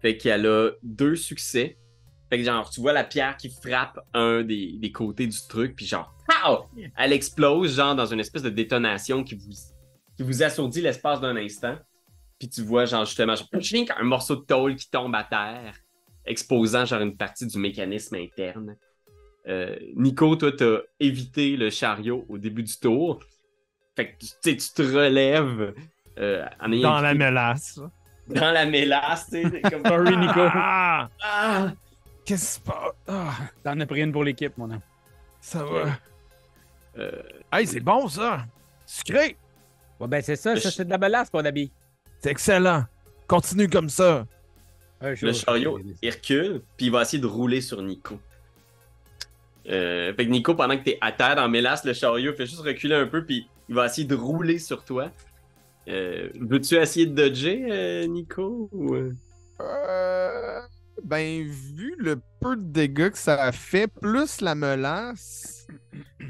[0.00, 1.78] Fait qu'elle a deux succès.
[2.28, 5.76] Fait que genre, tu vois la pierre qui frappe un des, des côtés du truc,
[5.76, 6.16] puis genre!
[6.96, 9.52] Elle explose, genre, dans une espèce de détonation qui vous,
[10.16, 11.76] qui vous assourdit l'espace d'un instant.
[12.38, 13.48] Puis tu vois, genre, justement, genre,
[13.98, 15.74] un morceau de tôle qui tombe à terre,
[16.24, 18.76] exposant, genre, une partie du mécanisme interne.
[19.48, 23.20] Euh, Nico, toi, t'as évité le chariot au début du tour.
[23.96, 25.74] Fait que, tu sais, tu te relèves
[26.18, 27.80] euh, en ayant Dans la mélasse.
[28.28, 29.60] dans la mélasse, tu sais.
[29.62, 30.40] comme, Sorry, Nico.
[30.40, 31.08] Ah!
[31.22, 31.72] Ah!
[32.24, 32.92] Qu'est-ce qui se passe?
[33.08, 33.32] Ah,
[33.64, 34.80] T'en as pris une pour l'équipe, mon homme.
[35.40, 35.98] ça va.
[36.98, 37.22] Euh,
[37.52, 38.44] Hey, c'est bon ça!
[38.84, 39.36] Sucré!
[40.00, 41.70] Ouais, ben c'est ça, Le ça c'est de la ballast, mon ami.
[42.18, 42.84] C'est excellent!
[43.26, 44.26] Continue comme ça!
[45.00, 48.18] le chariot, il recule, puis il va essayer de rouler sur Nico.
[49.68, 52.46] Euh, fait que Nico, pendant que t'es à terre dans la mélasse, le chariot fait
[52.46, 55.10] juste reculer un peu, puis il va essayer de rouler sur toi.
[55.88, 58.68] Euh, Veux-tu essayer de dodger, euh, Nico?
[58.72, 59.12] ou, euh?
[61.04, 65.66] Ben, vu le peu de dégâts que ça a fait, plus la menace,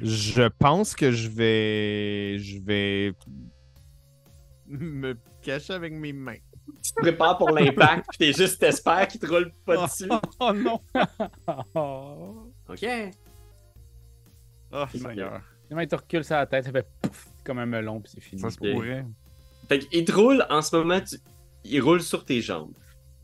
[0.02, 2.38] je pense que je vais.
[2.38, 3.12] Je vais.
[4.66, 6.38] me cacher avec mes mains.
[6.82, 10.08] Tu te prépares pour l'impact, puis t'es juste t'espères qu'il te roule pas dessus.
[10.40, 10.80] Oh non!
[11.74, 12.52] oh.
[12.68, 12.84] Ok.
[14.72, 15.40] Oh, Seigneur.
[15.66, 18.20] Finalement, il te recule sur la tête, ça fait pouf, comme un melon, puis c'est
[18.20, 18.40] fini.
[18.40, 19.04] Ça se pourrait.
[19.68, 21.16] Fait qu'il te roule en ce moment, tu-
[21.64, 22.74] il roule sur tes jambes.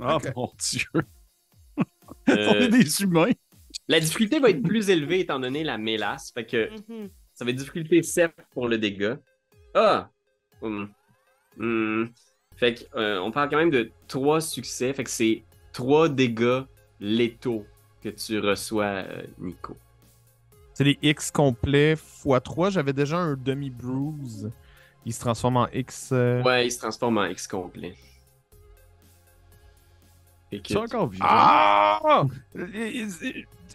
[0.00, 0.86] Oh mon Dieu.
[2.28, 3.30] Euh, On est des humains.
[3.88, 6.30] La difficulté va être plus élevée étant donné la mélasse.
[6.32, 7.10] Fait que Mhm.
[7.34, 9.18] ça va être difficulté 7 pour le dégât.
[9.74, 10.08] Ah!
[10.62, 10.88] Hum.
[11.58, 12.12] Hum.
[12.56, 14.92] Fait que, euh, on parle quand même de 3 succès.
[14.92, 16.62] Fait que c'est 3 dégâts
[17.00, 17.66] létaux
[18.00, 19.76] que tu reçois, euh, Nico.
[20.74, 22.70] C'est les X complets x 3.
[22.70, 24.50] J'avais déjà un demi-bruise.
[25.04, 26.10] Il se transforme en X.
[26.12, 27.94] euh, Ouais, il se transforme en X complet.
[30.66, 31.24] C'est encore vivant.
[31.28, 32.24] Ah!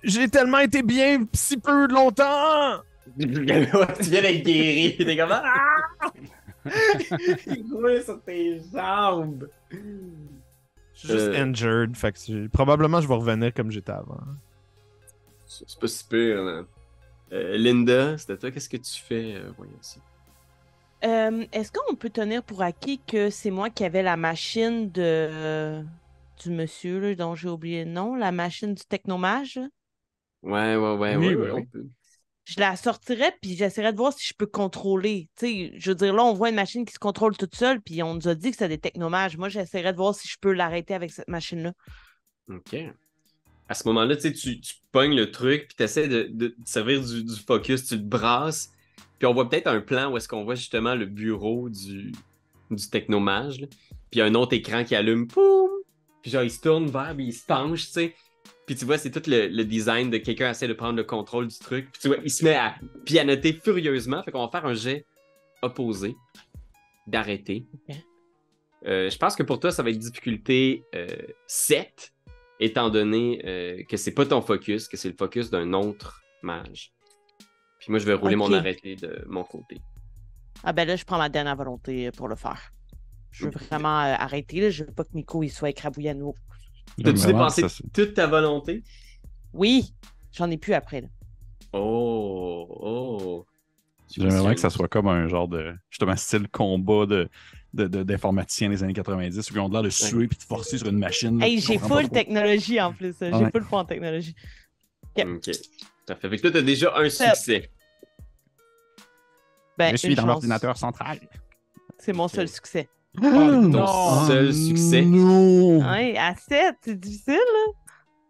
[0.03, 2.81] J'ai tellement été bien si peu longtemps!
[3.19, 3.61] tu viens
[4.21, 4.95] d'être guéri.
[4.97, 6.11] T'es comme Ah!
[7.47, 9.47] Il roule sur tes jambes.
[9.71, 9.77] Je
[10.93, 11.43] suis juste Euh.
[11.45, 11.95] injured.
[11.95, 14.19] Fait que probablement je vais revenir comme j'étais avant.
[15.47, 16.63] C'est c'est pas si pire, là.
[17.31, 18.51] Euh, Linda, c'était toi.
[18.51, 19.35] Qu'est-ce que tu fais?
[19.35, 19.99] Euh, voyons ça?
[21.05, 25.01] Euh, Est-ce qu'on peut tenir pour acquis que c'est moi qui avais la machine de
[25.03, 25.83] euh,
[26.43, 29.59] du monsieur là, dont j'ai oublié le nom, la machine du technomage?
[30.41, 31.87] Ouais, ouais, ouais, Oui, ouais, peut.
[32.45, 35.29] Je la sortirais puis j'essaierais de voir si je peux contrôler.
[35.37, 37.81] Tu sais, je veux dire, là, on voit une machine qui se contrôle toute seule,
[37.81, 39.37] puis on nous a dit que c'était des technomages.
[39.37, 41.73] Moi, j'essaierais de voir si je peux l'arrêter avec cette machine-là.
[42.49, 42.93] OK.
[43.69, 44.59] À ce moment-là, tu tu,
[44.91, 48.03] pognes le truc, puis tu essaies de, de te servir du, du focus, tu le
[48.03, 48.71] brasses,
[49.19, 52.11] puis on voit peut-être un plan où est-ce qu'on voit justement le bureau du,
[52.71, 53.67] du technomage, là.
[54.11, 55.69] puis un autre écran qui allume, poum,
[56.21, 58.15] puis genre il se tourne vers, puis il se penche, tu sais.
[58.65, 61.47] Puis tu vois, c'est tout le, le design de quelqu'un essaie de prendre le contrôle
[61.47, 61.89] du truc.
[61.91, 64.21] Puis tu vois, il se met à pianoter furieusement.
[64.23, 65.05] Fait qu'on va faire un jet
[65.61, 66.15] opposé
[67.07, 67.65] d'arrêter.
[68.85, 71.07] Euh, je pense que pour toi, ça va être difficulté euh,
[71.47, 72.13] 7,
[72.59, 76.91] étant donné euh, que c'est pas ton focus, que c'est le focus d'un autre mage.
[77.79, 79.79] Puis moi, je vais rouler mon arrêté de mon côté.
[80.63, 82.71] Ah ben là, je prends ma dernière volonté pour le faire.
[83.31, 84.61] Je veux vraiment euh, arrêter.
[84.61, 84.69] Là.
[84.69, 86.35] Je veux pas que Nico il soit écrabouillé à nouveau.
[87.03, 88.83] T'as-tu dépensé toute ta volonté?
[89.53, 89.93] Oui,
[90.31, 91.01] j'en ai plus après.
[91.01, 91.07] Là.
[91.73, 93.45] Oh, oh.
[94.15, 97.29] J'aimerais que ça soit comme un genre de justement style combat de
[97.77, 100.77] de- de- d'informaticiens des années 90 où ils ont l'air de suer puis de forcer
[100.77, 101.39] sur une machine.
[101.39, 103.15] là, Hey, j'ai full technologie en plus.
[103.21, 103.51] J'ai Ouais.
[103.51, 104.35] full point en technologie.
[105.17, 105.25] Ok.
[105.35, 105.51] Ok.
[106.05, 106.29] Parfait.
[106.29, 107.69] Fait que toi, t'as déjà un succès.
[109.77, 111.19] Ben, Je suis dans l'ordinateur central.
[111.99, 112.89] C'est mon seul succès.
[113.21, 115.01] Ton seul succès.
[115.01, 115.79] Non!
[115.89, 117.39] Ouais, à 7, c'est difficile.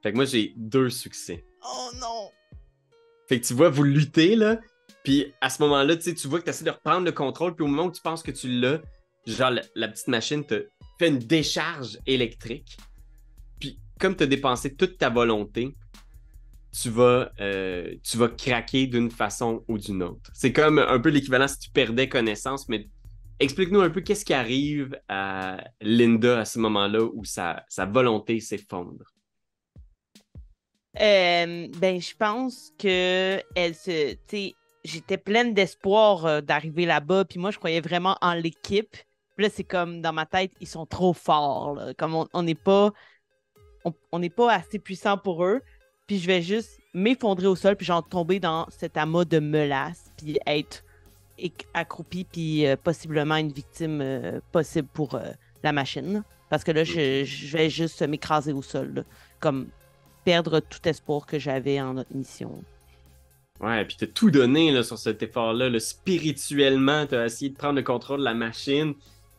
[0.04, 1.46] Fait que moi, j'ai deux succès.
[1.64, 2.32] Oh non!
[3.28, 4.60] Fait que tu vois, vous luttez, là.
[5.04, 7.56] Puis à ce moment-là, tu sais, tu vois que tu essaies de reprendre le contrôle.
[7.56, 8.80] Puis au moment où tu penses que tu l'as,
[9.32, 10.68] genre, la, petite machine te
[11.00, 12.78] fait une décharge électrique.
[13.60, 15.76] Puis comme tu as dépensé toute ta volonté,
[16.80, 20.30] tu vas, euh, tu vas craquer d'une façon ou d'une autre.
[20.34, 22.88] C'est comme un peu l'équivalent si tu perdais connaissance, mais
[23.40, 29.06] explique-nous un peu qu'est-ce qui arrive à Linda à ce moment-là où sa, volonté s'effondre.
[31.00, 34.16] Euh, ben, je pense que elle se.
[34.84, 38.98] j'étais pleine d'espoir euh, d'arriver là-bas, puis moi, je croyais vraiment en l'équipe.
[39.38, 41.76] Puis là, c'est comme dans ma tête, ils sont trop forts.
[41.76, 41.94] là.
[41.94, 42.92] Comme on n'est pas.
[44.12, 45.62] On n'est pas assez puissant pour eux.
[46.08, 50.12] Puis je vais juste m'effondrer au sol, puis genre tomber dans cet amas de melasse,
[50.18, 50.84] puis être
[51.74, 55.32] accroupi, puis euh, possiblement une victime euh, possible pour euh,
[55.64, 56.24] la machine.
[56.50, 58.94] Parce que là, je, je vais juste m'écraser au sol.
[58.96, 59.04] là.
[59.40, 59.68] Comme
[60.26, 62.64] perdre tout espoir que j'avais en notre mission.
[63.62, 65.70] Ouais, puis t'as tout donné là, sur cet effort-là.
[65.70, 65.80] là.
[65.80, 68.94] Spirituellement, t'as essayé de prendre le contrôle de la machine.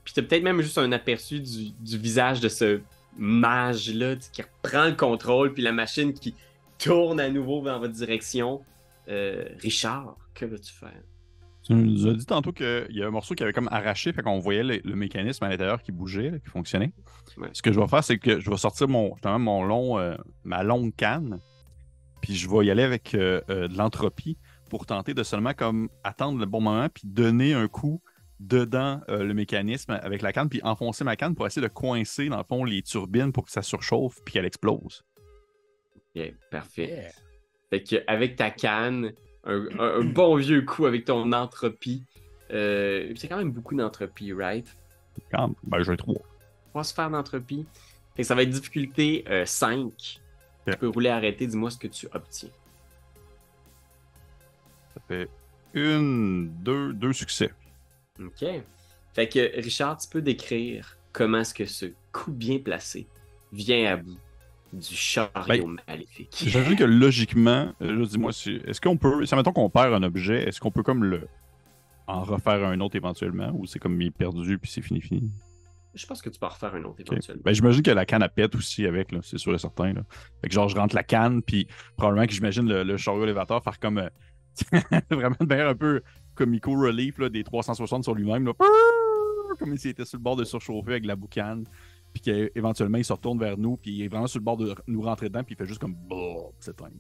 [0.09, 2.81] Puis t'as peut-être même juste un aperçu du, du visage de ce
[3.19, 6.35] mage-là qui reprend le contrôle, puis la machine qui
[6.79, 8.63] tourne à nouveau dans votre direction.
[9.09, 11.03] Euh, Richard, que vas-tu faire?
[11.63, 14.23] Tu nous as dit tantôt qu'il y a un morceau qui avait comme arraché, fait
[14.23, 16.95] qu'on voyait le, le mécanisme à l'intérieur qui bougeait, là, qui fonctionnait.
[17.37, 17.51] Ouais.
[17.53, 20.17] Ce que je vais faire, c'est que je vais sortir mon, justement, mon long, euh,
[20.43, 21.39] ma longue canne,
[22.23, 24.39] puis je vais y aller avec euh, de l'entropie
[24.71, 28.01] pour tenter de seulement comme attendre le bon moment, puis donner un coup
[28.41, 32.29] dedans euh, le mécanisme avec la canne, puis enfoncer ma canne pour essayer de coincer,
[32.29, 35.05] dans le fond, les turbines pour que ça surchauffe, puis qu'elle explose.
[36.17, 36.87] Ok, parfait.
[36.89, 37.11] Yeah.
[37.71, 39.13] Fait que avec ta canne,
[39.45, 42.05] un, un- un bon vieux coup avec ton entropie.
[42.51, 44.67] Euh, c'est quand même beaucoup d'entropie, right?
[45.31, 46.17] Quand, ben, j'ai trois.
[46.71, 47.67] Trois sphères d'entropie.
[48.17, 50.21] Fait que ça va être difficulté euh, 5.
[50.67, 52.51] Tu peux rouler arrêter, dis-moi ce que tu obtiens.
[54.95, 55.29] Ça fait
[55.75, 57.51] une, deux, deux succès.
[58.21, 58.45] OK.
[59.15, 63.07] Fait que Richard, tu peux décrire comment est-ce que ce coup bien placé
[63.53, 64.19] vient à bout
[64.73, 66.35] du chariot maléfique?
[66.45, 70.03] J'imagine que logiquement, euh, là, dis-moi, si- est-ce qu'on peut, si mettons qu'on perd un
[70.03, 71.27] objet, est-ce qu'on peut comme le
[72.07, 75.31] en refaire un autre éventuellement, ou c'est comme il est perdu puis c'est fini fini?
[75.95, 77.43] Je pense que tu peux en refaire un autre éventuellement.
[77.45, 79.93] Ben, j'imagine que la canne à pète aussi avec, là, c'est sûr et certain.
[79.95, 80.03] Là.
[80.41, 81.67] Fait que genre, je rentre la canne, puis
[81.97, 84.09] probablement que j'imagine le, le chariot élévateur faire comme euh,
[85.11, 86.03] vraiment de manière un peu
[86.39, 88.53] comico relief des 360 sur lui-même.
[89.59, 91.65] Comme s'il était sur le bord de surchauffer avec la boucane.
[92.13, 94.75] Puis qu'éventuellement, il se retourne vers nous, puis il est vraiment sur le bord de
[94.87, 95.95] nous rentrer dedans, puis il fait juste comme.
[95.95, 96.97] Brrr, s'éteindre.